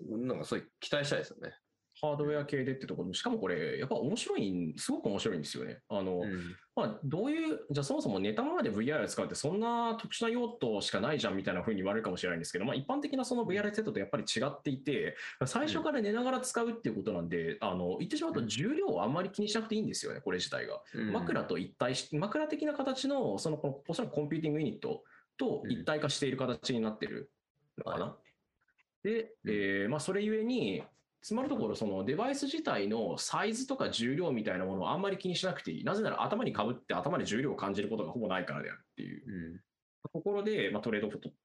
[0.00, 1.54] なんかそういう期待したいですよね。
[2.02, 3.14] ハードウェア系でってところ。
[3.14, 5.78] しかもこれ、やっぱ面白いん、すごく面白いんですよね。
[5.88, 6.56] あの、うん。
[6.74, 20.82] まあ、どういう、じゃあそもそも寝たままで VR を使うってそんな特殊な用途しかないじゃんみたいな風に言われるかもしれないんですけど、まあ、一般的なその VR セットとやっぱり違っていて、最初から寝ながら使うっていうことなんで、あの、言ってしまうと重量をあんまり気にしなくていいんですよね、これ自体が。
[20.94, 21.12] うん。
[21.12, 25.04] 枕と一体し、枕的な形の、その、このおそらくコンピューティングユニット
[25.36, 27.30] と一体化している形になってる
[27.78, 28.06] のかな。
[28.06, 28.16] は
[29.04, 29.50] で、うん。
[29.50, 30.82] えーまあ、それゆえに、
[31.22, 35.84] つまるところ、そのデバイス自体のサイズとか重量みたいなものをあんまり気にしなくていい。
[35.84, 39.60] なぜなら頭にかぶって頭で重量を感じることがほぼないからであるっていううん
[40.12, 41.38] ところで、まあ、トレードオフを取っ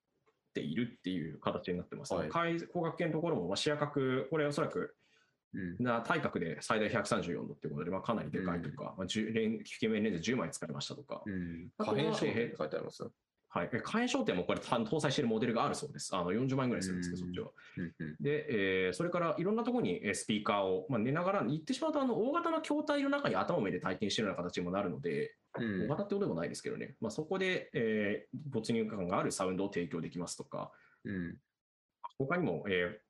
[0.55, 2.13] ているっていう形になってます。
[2.13, 4.95] はい開光学系のところも、まあ、視野角、これおそらく
[5.53, 11.23] うんな体格で最大134度っていうことで、まあ、かなりでかいとか、まあ、10レンズ10枚使いましたとか、
[11.77, 13.11] 可変商品って書いてありますよ。
[13.49, 16.15] はい、え火炎焦点もこれた搭載しているモデルがあるそうです。
[16.15, 17.33] あの40万円ぐらいするんですけど、うん。
[17.33, 18.15] そっちは。
[18.19, 18.45] で、
[18.87, 25.85] えーそれからいろんなところにえースピーカーを、まあ、寝ながら、言ってしまうとあの大型の筐体の中に頭を埋めて体験しているような形にもなるので、うん。
[25.85, 30.71] 大型ってことでもないですけどね、まあ、そこで、えー没入感があるサウンドを提供できますとか、
[31.05, 31.37] うん。
[32.19, 33.07] 他にも、えー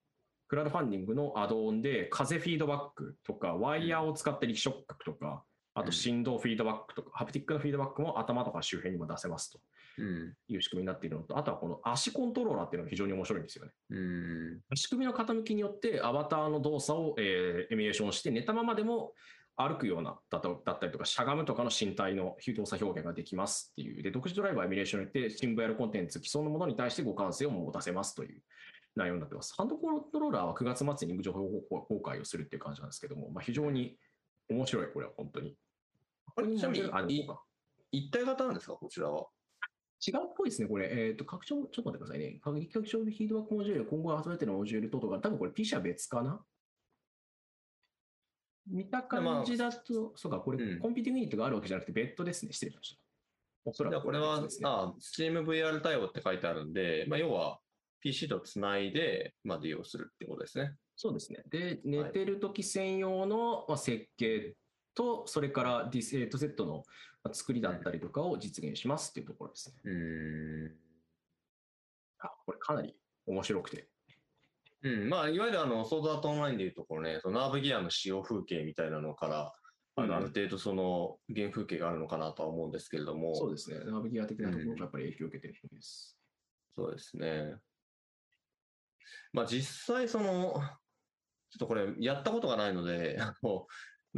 [0.49, 9.59] クラウドファンディングのアドオンで風フィードバックとか、ワイヤーを使って力触覚とか、あと振動フィードバックとか、ハプティックのフィードバックも頭とか周辺にも出せますと。
[9.59, 13.71] うんいう仕組みになっているのと、あとはこの足コントローラーっていうのが非常に面白いんですよね。
[13.89, 14.61] うん。
[14.75, 19.13] 仕組みの傾きによってアバターの動作を、えーエミュレーションして寝たままでも
[19.55, 24.03] 歩くようなだったりとかしゃがむとかの身体の動作表現ができますっていう。
[24.03, 28.41] で独自ドライバーエミュレーションによって新 VR コンテンツ既存のものに対して互換性を持たせますという
[28.95, 29.53] 内容になってます。
[29.55, 33.97] ハンドコントローラーは9月末に情報公開をするっていう感じなんですけども、まあ、非常に
[34.49, 34.87] 面白い。
[34.93, 35.55] これは本当に。
[36.35, 37.27] これちなみに
[37.91, 39.27] 一体型なんですか、こちらは。
[40.05, 40.89] 違うっぽいですね、これ。
[41.07, 42.39] えっ、と、拡張、ちょっと待ってくださいね。
[42.41, 46.43] 拡拡張フィードバックモジュール、今後集めてるモジュール等々が、多分これ PC は別かな？
[48.67, 52.51] 見た感じだと、そうか、これ、うんコンピューティングユニットがあるわけじゃなくて、別途ですね。
[52.51, 53.01] 失礼しました。
[53.65, 57.59] おそらくこれは、別ですねあ SteamVR 対応って書いてあるんで、まあ、要は
[58.01, 60.75] PC とつないで、まあ、利用するってことですね。
[60.95, 61.43] そうですね。
[61.49, 64.55] で、寝てる時専用のまあ設計
[64.97, 66.83] と、それからディスエイトセットの
[67.23, 69.75] まあ作りだったりとかを実現しますっていうところですね。
[69.85, 70.71] うーん。
[72.19, 72.95] あ、これかなり
[73.27, 73.87] 面白くて。
[74.83, 79.53] うん、まあ、いわゆるあの、ソードアートオンラインでいうところね、そのナーブギアの使用風景みたいなのから、
[79.95, 83.79] あうんのある程度その原風景があるのかなとは思うんですけれども、そうですね。
[83.85, 86.15] ナビギア的なところがやっぱり影響を受けてるんです。
[86.75, 87.55] そうですね。
[89.33, 90.53] まあ実際その、
[91.49, 93.65] ちょっとこれやったことがないので、あの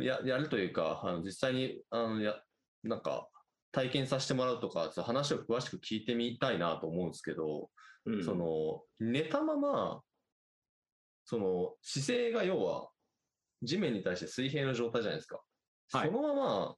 [0.02, 2.36] ややるというか、あの実際にあのや
[2.84, 3.30] なんか
[3.72, 7.70] 体験させてもらうとか、と話を詳しく聞いてみたいなと思うんですけど、
[8.06, 10.02] うんその寝たまま、
[11.26, 12.90] その姿勢が要は
[13.62, 15.42] 地面に対して水平の状態じゃないですか。
[15.92, 16.76] はいそのまま、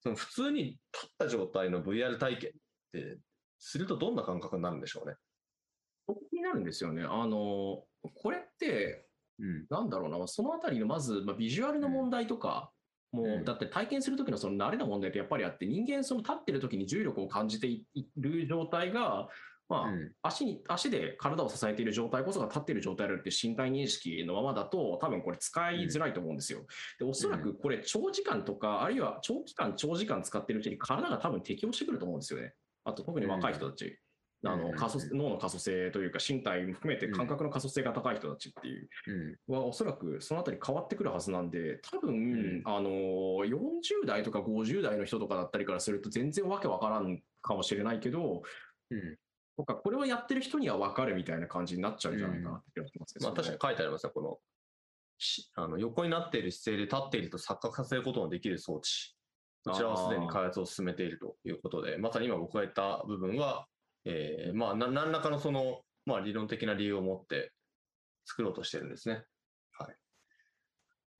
[0.00, 2.52] その普通に立った状態の VR 体験っ
[2.92, 3.18] て
[3.58, 5.16] するとどんな感覚になるんでしょうね。
[6.30, 7.02] 気になるんですよね。
[7.02, 7.84] あの、
[8.14, 9.05] これって、うん。
[9.68, 12.70] なんだろうな、そのあたりのまず、まあ、ビジュアルの問題とか、
[13.12, 19.28] もう、うんだって体験する時のその慣れの問題ってやっぱりあって、人間その立ってる時に重力を感じている状態が、
[19.68, 26.60] まあ、うん足に、足で体を支えている状態こそが立っている状態であるって身体認識のままだと、多分これ使いづらいと思うんですよ。
[26.98, 32.52] で、おそらくこれ長時間とか、あるいは長期間、長時間使ってるうちに体が多分適応してくると思うんですよね。
[32.84, 33.98] あと特に若い人たち。
[34.52, 38.88] うんあのうん可塑脳の可塑性というか身体も含めて感覚の可塑性が高い人たちっていう
[39.48, 39.54] うん。
[39.54, 48.42] はおそらくそのあたり変わってくるはずなんで、多分、んあの、40代とか50代の人とかだったりからすると全然わけわからんかもしれないけど、
[48.90, 49.16] うん。
[49.56, 53.26] とかこれをやってる人にはわかるみたいな感じになっちゃうんじゃないかなって気がしますね。
[53.26, 54.38] まあ確かに書いてありますね、この、
[55.18, 59.16] しあの横になっている姿勢で立っていると錯覚させることのできる装置。
[59.64, 63.66] こちらはすでに開発を進めているということで、まさに今僕が言った部分は、
[64.06, 67.52] えーまあな何らかのその、まあ理論的な理由を持って
[68.24, 69.24] 作ろうとしてるんですね。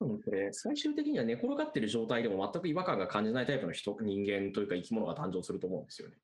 [0.01, 6.17] うんこれ最終的には寝転がってる状態でも全く違和感が感じないタイプの人、人間というか生き物が誕生すると思うんですよね。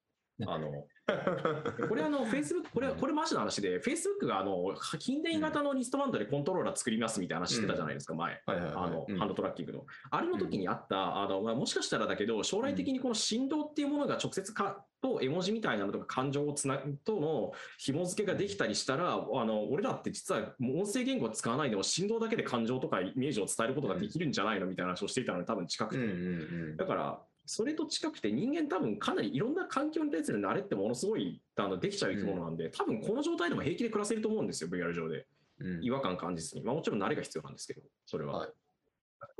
[0.46, 0.86] あの、
[1.88, 8.40] これあの、Facebook、これ、これマジの話で、Facebook があの、近電型のリストバンドでコントローラー作りますみたいな話してたじゃないですか、前。
[8.46, 8.52] あ
[8.88, 9.18] の、うん。
[9.18, 9.86] ハンドトラッキングの。
[10.10, 26.00] あれの時にあった、あの、まあ、もしかしたらだけど、将来的にこの振動っていうものが直接か、と絵文字みたいなのとか感情をつなとの紐付けができたりしたら、あの、俺らって実は音声言語を使わないでも振動だけで感情とかイメージを伝えることができるんじゃないのみたいな話をしていたのに多分近くて。
[26.00, 26.14] うんうんう
[26.74, 26.76] ん。
[26.76, 27.20] だから、
[27.54, 35.26] それと近くて人間多分かなりいろんな環境に対する慣れってものすごいあのできちゃう生き物なんで、多分この状態でも平気で暮らせると思うんですよ、VR 上で。
[35.60, 36.64] うん違和感感じずに。
[36.64, 38.38] まあもちろん慣れが必要なんですけど、それは。
[38.38, 38.50] はい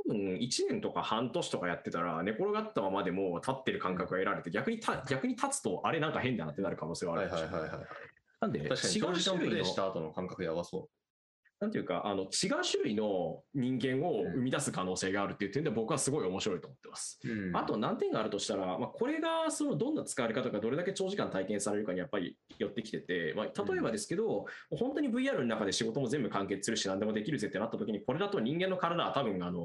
[0.05, 7.61] 多分1年とか半年とかやってたら、寝転がったままでも立ってる感覚が得られて、逆にた逆に立つと、あれなんか変だなってなる可能性はあはいるかもしれない。
[7.61, 7.87] はいはいはい。
[8.41, 10.89] なんで、確かに長時間プレイした後の感覚やばそ
[11.63, 12.29] なんていうか、あの違う
[12.69, 17.21] 種類の人間を生み出す可能性があるっていう点で僕はすごい面白いと思ってます。
[17.23, 17.29] う。
[17.29, 29.61] うんあと難点があるとしたら、まあ、これがそのどんな使われ方がどれだけ長時間体験されるかにやっぱり寄ってきてて、まあ、例えばですけど、本当に VR の中で仕事も全部完結するし何でもできるぜってなった時にこれだと人間の体は多分あの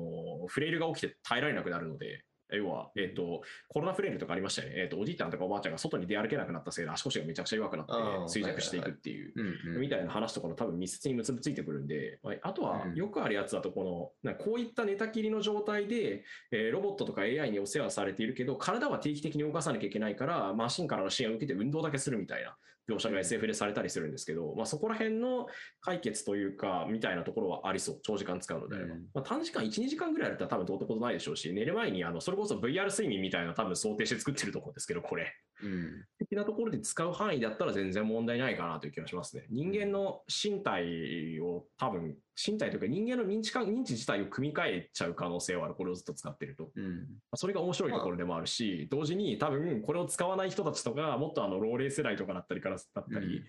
[0.47, 2.25] フレイルが起きて耐えられなくなるので。
[2.57, 4.75] 要は、えっ、と、コロナフレイルとかありましたよね。
[4.79, 9.79] えっ、と、おじいちゃんとかおばあちゃんが外に出歩けなくなったせいで足腰がめちゃくちゃ弱くなって衰弱していくっていう。
[9.79, 22.57] みたいな話とかの多分密接に結びついてくるんで、まああとはうんよくあるやつだと、この、こういった寝たきりの状態で、えーロボットとか AI にお世話されているけど、体は定期的に動かさなきゃいけないから、マシンからの支援を受けて運動だけするみたいな
[22.89, 25.47] 描写が SF でされたりするんですけど、まあ、そこら辺の
[25.81, 28.01] 解決というか、みたいなところはありそう。
[28.03, 28.95] 長時間使うのであれば。
[28.95, 35.33] うんまあ、短時間1、2時間ぐらいだったら多分どうってことないでしょうし、寝る前にあのそれこそ VR 睡眠みたいな多分想定して作ってると思うんですけど、これ。
[35.63, 39.47] うん的なところで使う範囲だったら全然問題ないかなという気がしますね。
[39.51, 45.75] 人間の身体を多分、身体というか人間の認知感、認知自体を組み替えちゃう可能性はある。
[45.75, 46.71] これをずっと使ってると。
[46.77, 53.43] うんそれが面白いところでもあるし、同時に多分これを使わない人たちとか、もっとあの老齢世代とかだったりからだったり、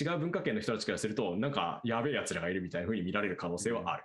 [0.00, 4.04] 違う文化圏の人たちからすると、なんかやべえ奴らがいるみたいな風に見られる可能性はある。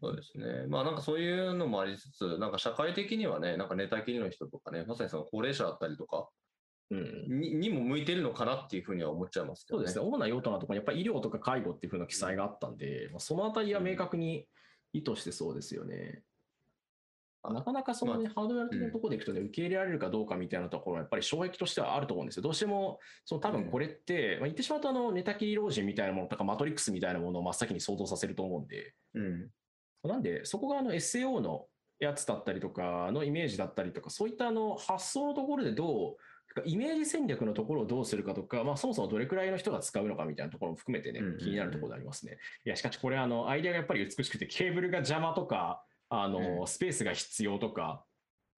[0.00, 0.66] そうですね。
[0.68, 6.28] まあなんかそういうのもありつつ、なんか社会的にはね、なんか寝たきりの人とかね、まさにその高齢者だったりとか
[6.90, 7.40] うん。
[7.40, 9.80] ににも向いてるのかなっていうふうには思っちゃいますけどね。
[9.80, 10.04] そうですね。
[10.04, 14.46] 主な用途なところにやっぱり医療とか介護っていう風な記載があったんで、まあ、そのあたりは明確に
[14.92, 16.22] 意図してそうですよね。
[17.42, 22.42] あなかなかその、ねハードウェア的なところでいくとね、受け入れられるかどうかみたいなところはやっぱり障壁としてはあると思うんですよ。
[22.42, 29.48] どうしても、その多分これって、まあ、言ってしまうとあの寝たきり老人みたいなものとかマトリックスみたいなものを真っ先に想像させると思うんで、うん。
[30.04, 31.66] なんで、そこがあの SAO の
[31.98, 36.16] やつだったりとかのイメージだったりとか、そういったあの発想のところでどう、
[36.64, 42.38] イメージ戦略のところをどうするかとか、まあ、そもそもどれくらいの人が使うのかみたいなところも含めてね気になるところでありますね。
[42.64, 48.04] いや、しかしこれ、あの、アイデアがやっぱり美しくて、ケーブルが邪魔とか、あの、うんスペースが必要とか、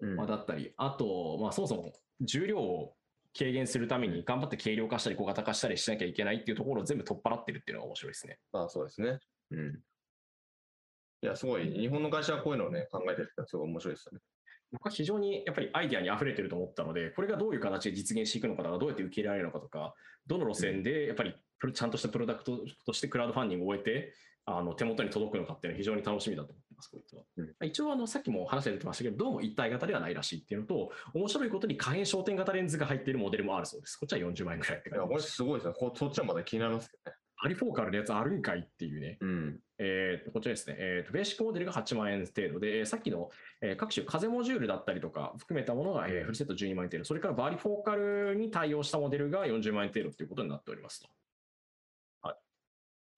[0.01, 2.95] うんまあ、だったり、あと、まあ、そもそも重量を
[3.37, 8.39] 軽減するために頑張って軽量化したり小型化したりしなきゃいけないっていうところを全部取っ払ってるっていうのが面白いですね。
[8.53, 9.19] まあそうですね。
[9.53, 9.81] うん。
[11.23, 14.21] いや、すごい、日本の会社はこういうのをね、考えてるってすごい面白いですよね。
[14.73, 19.95] 僕は非常にやっぱりアイデアに溢れてると思ったので、これがどういう形で実現していくのかとか、どうやって受け入れられるのかとか、
[20.27, 21.35] どの路線でやっぱり
[21.75, 24.15] ちゃんとしたプロダクトとしてクラウドファンディングを終えて、
[24.47, 33.97] あの手元に届くのかっていうのは非常に楽しみだと思ってます、こういはうん一応あの、さっきも話が出てましたけど、どうも一体型ではないらしいっていうのと、面白いことに可変焦点型レンズが入っているモデルもあるそうです。
[33.97, 35.21] こっちは40万円くらいっていや、これ。
[35.21, 35.75] すごいですね。
[35.77, 37.17] こそっちはまだ気になりますけどね。
[37.43, 39.17] ハリフォーカルのやつあるんかいっていうね。
[39.21, 39.59] うん。
[39.79, 43.31] えーとこちらですね、えーとベーシックモデルが8万円程度で、えーさっきの、
[43.63, 51.09] えー各種風モジュールだったりとか含めたものが、えーフルセット12万円程度、それからバリフォーカルに対応したモデルが40万円程度ということになっておりますと。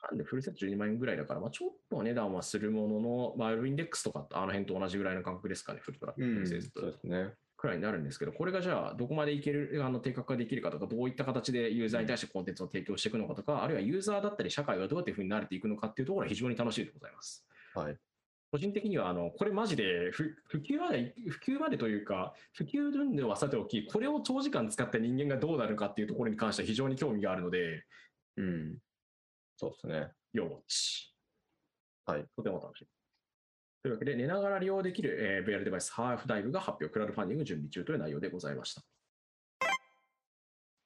[0.03, 7.31] なんでフルセット12万円ぐらいだから、まあ、ちょっとお値段はするものの、まあ、ルインデックスとかあの辺と同じぐらいの感覚ですかね、フルトラック、うん、セットそうですね。
[7.63, 17.47] くらいになるんですけど、これがじゃあ、どこまでいける、あの定格化できるかとか、どういった形でユーザーに対してコンテンツを提供していくのかとか、あるいはユーザーだったり社会がどうやっていうふうに慣れていくのかっていうところは非常に楽しいでございます。
[17.73, 17.97] はい。
[18.51, 27.85] 個人的には、あの、これマジで普普及まで、普及までというか、普及運動はさておき、これを長時間使った人間がどうなるかっていうところに関しては非常に興味があるので、
[28.39, 28.79] うん。
[29.57, 30.09] そうですね。
[30.33, 31.15] 要ウォッチ。
[32.07, 32.25] はい。
[32.35, 32.89] とても楽しい。
[33.83, 38.83] というわけで、寝ながら利用できる、えー VR デバイスハーフダイブが発表、クラウドファンディング準備中という内容でございました。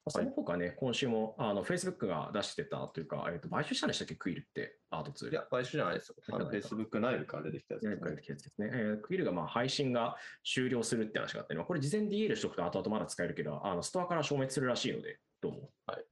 [0.09, 5.33] その他ね、今週もあの Facebook が出してたというか、えーと買収したんでしたっけ、クイルって、アートツール。
[5.35, 6.15] いや、買収じゃないですよ。
[6.27, 8.71] Facebook 内部から出てきたやつですね何か出てきたやつですね。
[8.73, 15.71] えークイルがまあ配信が終了するって話があって、まあこれ事前 DL しとくと後々まだ使えるけど、あのストアから消滅するらしいので、どうも。
[15.87, 16.05] はい。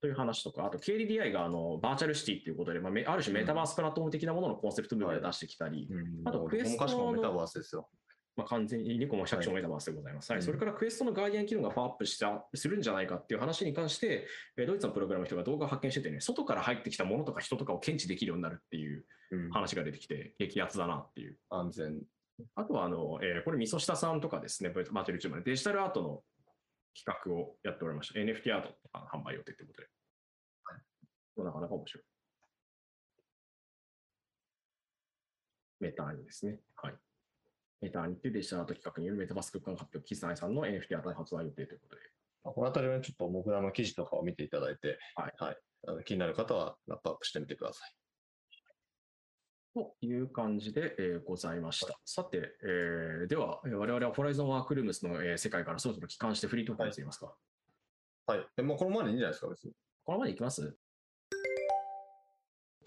[0.00, 6.28] という話とか、あと KDDI があのバーチャルシティっていうことで、まあ、めある種メタバースプラットフォーム的なもののコンセプト部分で出してきたり、うん。
[6.28, 7.88] あとクエストのメタバースですよ。
[8.36, 10.30] まあ、完全にどこもかしこもメタバースでございます。
[10.30, 14.26] はいうんそれからクエストのガーディアン機能がパワーアップしたするんじゃないかっていう話に関して、
[14.56, 19.50] えードイツのプログラムの人が動画を発見しててね、外から入ってきたものとか人とかを検知できるようになるっていううん。
[19.50, 21.36] 話が出てきて、激アツだなっていう。
[21.50, 22.02] 安全。
[22.54, 26.22] あとはあの、えーこれ、みそしたさんとかですね、バーチャル YouTube でデジタルアートの
[26.94, 28.18] 企画をやっておりました。
[28.18, 29.88] NFT アートとかの販売予定ということで。
[31.44, 32.04] なかなか面白い。
[35.80, 36.60] メターニですね。
[36.76, 36.94] はい。
[37.80, 42.02] メターニってデジタルアート企画によるメタバース空間発表、キスナイさんの NFT アートの発売予定ということで。
[42.44, 45.56] まあこのあたりはねちょっと僕らの記事とかを見ていただいて、はい。
[45.88, 47.99] あの気になる方はラップアップしてみてください。
[49.74, 51.98] という感じで、えーございました。
[52.04, 57.32] さて、えーでは、えー我々はホライゾンワークルームスの、えー世界からそろそろ帰還してフリートークに移りますか。
[58.26, 58.46] はい。
[58.56, 59.72] でもうこのままでいいんじゃないですか、別に。
[60.04, 60.76] このままでいきます？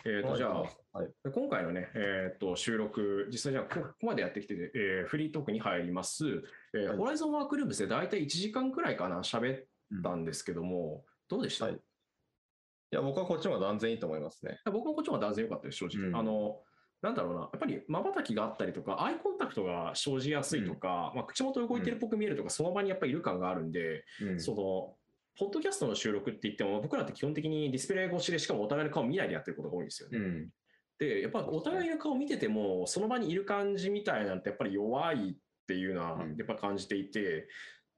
[0.06, 0.68] えーと、じゃあ、は
[1.06, 1.08] い。
[1.24, 6.26] で今回のね、えー、と収録、実際じゃあこここまでやってきて、えーフリートークに入ります。
[6.74, 9.66] えーはいホライゾンワークルームスで大体1時間くらいかな、喋っ
[10.04, 14.60] たんですけども、どうでした、はいいや、僕はこっちの方が断然いいと思いますね。
[14.66, 16.10] 僕もこっちの方が断然良かったです、正直。
[16.10, 16.62] うんあの
[17.04, 24.40] なんだろうな、やっぱり瞬きがあったりとか、アイコンタクトが生じやすいとか、まあ、口元動いてるっぽく見えるとか、その場にやっぱりいる感があるんで、うん。
[24.40, 24.96] その、
[25.38, 30.18] ポッドキャストの収録って言っても、僕らって基本的にディスプレイ越しで、しかもお互いの顔見ないでやってることが多いんですよね。
[30.18, 30.50] うん。
[30.98, 35.36] で、やっぱお互いの顔見てても、その場にいる感じみたいなんてやっぱり弱いっ
[35.68, 36.38] ていうのはうん。
[36.38, 37.50] やっぱ感じていて、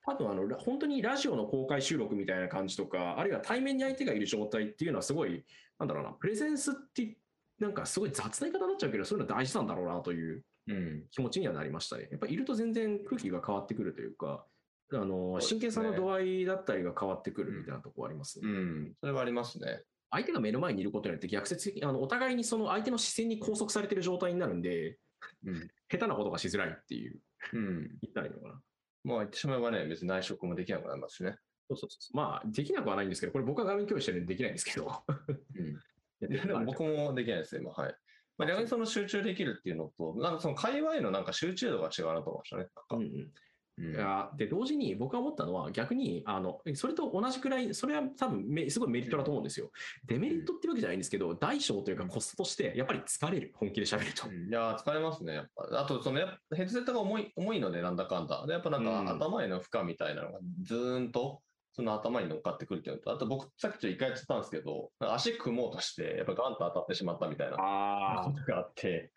[0.03, 5.43] 多分あの、ラ本当にラジオの公開収録みたいな感じとか、あるいは対面に相手がいる状態っていうのはすごい、
[5.79, 7.17] なんだろうな、プレゼンスって、
[7.59, 11.03] なんかすごい雑な言い方になっちゃうけど、そういうの大事なんだろうなといううん。
[11.11, 12.07] 気持ちにはなりましたね。
[12.11, 14.45] やっぱいると全然空気が変わってくるというか、
[14.93, 18.47] あの、真剣さの度合いだったりが変わってくるみたいなところありますね。
[18.47, 18.93] うん。
[18.99, 19.83] それはありますね。
[20.11, 24.97] 相手が目の前にいることによって逆説的にあのお互いにその相手の視線に拘束されている状態になるんで、
[25.45, 25.69] うん。
[25.89, 27.19] 下手なことがしづらいっていう、
[27.53, 27.79] うん。
[28.01, 28.61] 言ったらいいのかな。
[29.03, 31.35] まあ言ってしまえばね、別に内職もできなくなりますしね。
[31.67, 32.17] そうそうそう。
[32.17, 35.03] まあ、できなくはないんですけど、これ僕は画面共有してるんでできないんですけど。
[35.07, 35.79] うん。
[36.27, 37.71] でも僕もできないです、今。
[37.71, 37.95] はい。
[38.37, 42.67] まあ、逆にその集中できるっていうのと、なんかその会話へのなんか集中度が違うなと思いましたね。
[42.91, 49.69] うんうん、うんで同時に僕が思ったのは逆にあのそれと同じくらいそれは多分めすごいメリットだと思うんですよ。
[50.05, 54.31] デメリットってわけじゃないんですけど大小というかコストとしてやっぱり疲れる本気で喋ると。
[54.31, 55.81] いやー、疲れますね、やっぱ。
[55.81, 56.25] あと、そのヘ
[56.63, 58.45] ッドセットが重い重いので、なんだかんだ。
[58.47, 61.41] で、やっぱなんか、うん頭への負荷みたいなのがずーんと、
[61.75, 69.11] その頭に乗っかってくるっていうのと、あと僕、さっきちょっと一回やってたんですけど、足組もうとして、やっぱガンと当たってしまったみたいなあことがあって、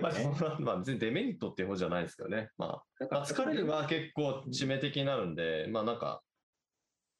[0.00, 2.48] まあ、そんなまあ、別にデメリットっていう方じゃないですけどね。
[2.56, 6.22] まあ、まあ疲れるは結構致命的になるんで、まあなんか、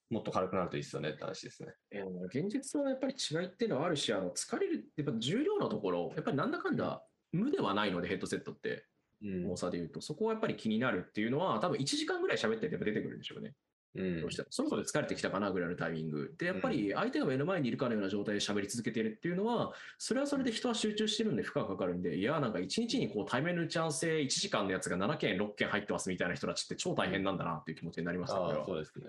[0.09, 1.75] もっと軽くなるといいですよねって話ですね。
[1.91, 8.87] えー現実のやっぱり違いっていうのはあるしあの疲れるやっぱ重量のところやっぱりなんだかんだ無ではないのでヘッドセットって
[9.23, 13.53] うん重さで言うとそこはやっぱり気になるっていうのは多分1時間ぐらい喋ってて出てくるんでしょうね。
[13.95, 29.07] うんどうしたらそろそろ疲れてきたかなぐらいのタイミングでやっぱり相手が目の前にいるかのような状態で喋り続けているっていうのはそれはそれで人は集中してるんで負荷がかかるんでいやなんか1日にこう対面の打ち合わせ1時間のやつが7件6件入ってますみたいな人たちって超大変なんだなっていう気持ちになりましたこれはああ、そうですね。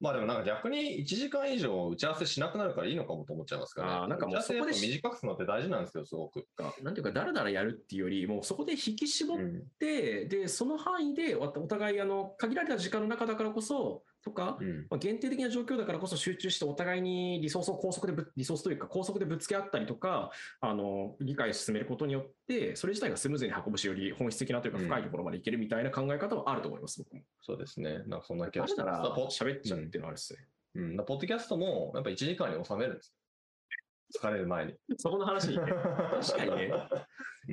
[0.00, 4.08] まあでもなんか逆に1時間以上打ち合わせしなくなるからいいのかもと思っちゃいますからね。
[4.08, 6.46] なんかもうそこで短くするのって大事なんですよ、すごく。
[6.82, 9.62] なんていうかだらだらやるっていうよりもうそこで引き絞っうん。
[9.80, 14.86] て、でその範囲でおお互いあの限られた時間の中だからこそとか、うん。
[14.90, 27.22] まあ、限定的な状況だからこそ集中してお互いにリソースを高速でぶリソースというか高速でぶつけ合ったりとかあの理解を進めることによってそれ自体がスムーズに運ぶしより本質的なというかうん深いところまでいけるみたいな考え方はあると思います、僕も。
[27.40, 28.02] そうですね。
[28.06, 30.40] なんかそんな気がしてだから喋っちゃうっていうのはあるっすね。
[30.74, 33.14] うん、だからポッドキャストもやっぱ1時間に収めるんです
[34.18, 34.74] 疲れる前に。
[34.96, 35.64] そこの話にね。
[35.66, 36.72] 確かにね。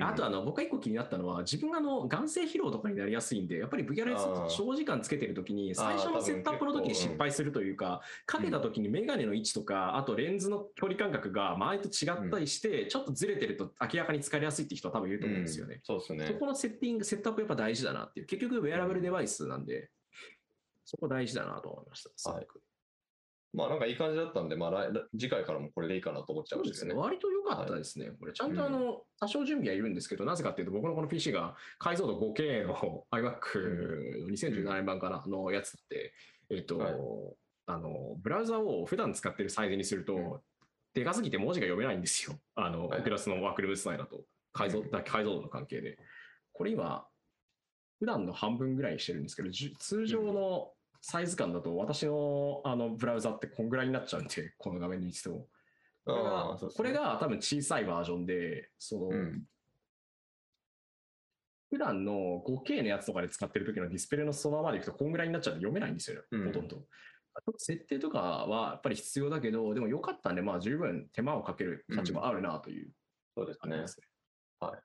[0.00, 15.80] あとあの僕が一個気になったのは自分があの眼性疲労とかになりやすいんでやっぱり VRS 長時間つけてる時に最初のセットアップの時に失敗するというかかけた時にメガネの位置とかあとレンズの距離感覚が周りと違ったりしてちょっとずれてると明らかに疲れやすいって人は多分いると思うんですよね。
[15.82, 16.34] そうですねそ。
[16.34, 18.26] このセッティング、セットアップやっぱ大事だなっていう。
[18.26, 19.90] 結局ウェアラブルデバイスなんで、
[20.84, 22.10] そこ大事だなと思いました。
[22.16, 22.60] すごく
[23.56, 24.72] まあなんかいい感じだったんで、まあ
[25.18, 27.00] 次回からもこれでいいかなと思っちゃそうんですよね。
[27.00, 28.10] 割と良かったですね。
[28.20, 36.12] これ、ちゃんとあの、多少準備はいるんですけど、なぜかっていうと、僕のこの PC が解像度 5K の iMac の2017年版かなのやつって、
[36.50, 36.94] えっと、はい
[37.68, 40.40] あの、ブラウザを普段使ってるサイズにすると、うん
[40.94, 42.38] でかすぎて文字が読めないんですよ。
[42.54, 44.24] あの、はいオキュラスのワークルームス内だと。
[44.54, 45.98] 解像うん解像度の関係で。
[46.54, 47.06] これ今、
[47.98, 50.72] 普段の半分ぐらいにしてるんですけど、通常の
[51.08, 55.46] サイズ感だと私のあのブラウザってこんぐらいになっちゃうんで、 この画面にしても。
[56.04, 59.44] これあがこれが多分小さいバージョンで、その、うん
[61.68, 66.76] 普段の 5K のやつとかで使ってる時のディスプレイのそのままでいくとこんぐらいになっちゃって読めないんですよね、うんほとんど。
[66.76, 72.92] ちょっと設定とかはやっぱり必要だけど、でも良かったんで、まあ十分手間をかける価値もあるなという
[73.36, 73.86] そうですね。
[73.88, 74.06] すね。
[74.60, 74.80] はい。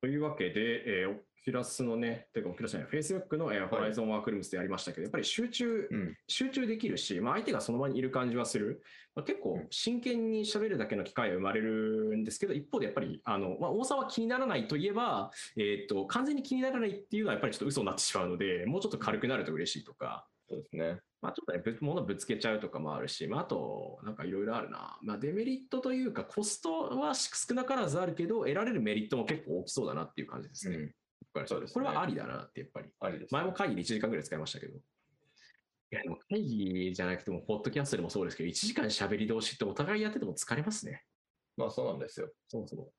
[0.00, 6.16] というわけで、えー、オキュラスのね、てかオキュラスじゃない、Facebook の、えー、ホライゾンワークルームスでやりましたけど、やっぱり集中、うん。
[6.26, 8.82] 集中できるし、まあ、相手がその場にいる感じはする、
[9.14, 21.00] まあ、結構真剣に喋るだけの機会が生まれるんですけど、一方でやっぱりあの、まあ、重さは気にならないといえば、えー、と完全に気にならないっていうのはやっぱりちょっと嘘になってしまうので、もうちょっと軽くなると嬉しいとか、そうですね。
[21.22, 30.76] まあ、ちょっとね、ぶ物ぶつけちゃうとかもあるし、まあ、あと、なんかいろいろあるな、まあ、デメリットというか、コストは少なからずあるけど、得られるメリットも結構大きそうだなっていう感じですね。
[30.76, 30.94] うん。
[31.40, 32.90] ねこれはありだなって、やっぱり。
[33.00, 33.32] ありです。
[33.32, 34.76] 前も会議で1時間ぐらい使いましたけど。
[34.76, 34.80] い
[35.90, 41.04] や、でも会議じゃなくても、ポッドキャストでもそうですけど、1時間喋り通しってお互いやってても疲れますね。
[41.56, 42.30] まあそうなんですよ。
[42.48, 42.90] そもそも。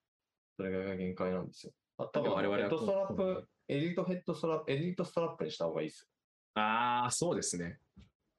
[0.58, 1.74] それが限界なんですよ。
[1.98, 6.10] あ多分我々はヘッドストラップ、エリートヘッドストラップ、エリートストラップにした方がいいです
[6.56, 7.80] ああ、そうですね。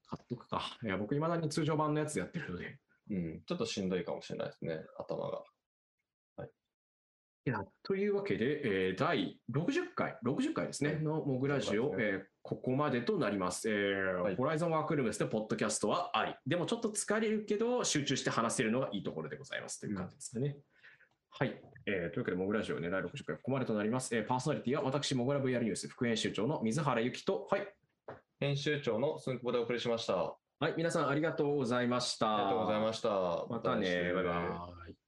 [0.07, 0.77] 買っとくか。
[0.83, 2.65] いや、僕、いまだに通常版のやつでやってるので。
[2.65, 2.71] よ。
[3.11, 3.41] うん。
[3.45, 5.43] ちょっとしんどいかもしれないですね、頭が。
[7.47, 13.69] いや、というわけで、えー第60回、60回ですね、はいのモグラジオ、そうですえーここまでとなります。
[13.69, 16.35] えーはいホライゾンワークルームスでポッドキャストはあり。
[16.45, 20.57] でもちょっと疲れるけど、集中して話せるのがいいところでございますという感じですかね。
[21.29, 24.13] はい、えーというわけで、モグラジオね、第60回、ここまでとなります。
[24.13, 27.67] えーパーソナリティは私、モグラ VR ニュース副編集長の水原由紀と、はい、
[28.41, 30.19] 編集長の寸久保でお送りしました。
[30.19, 32.25] あはい、皆さんありがとうございました。
[32.25, 33.09] りがとうございました。
[33.49, 35.06] またね、バイバイ。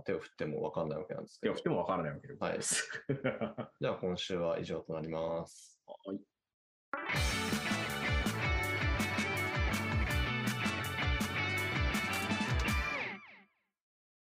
[0.00, 0.04] イ。
[0.04, 1.60] 手を振っても分かんないわけなんですけどいや、振。
[1.60, 2.58] ってもわからないわけでござい。
[2.60, 5.80] じゃあ今週は以上となります。
[5.86, 7.71] はい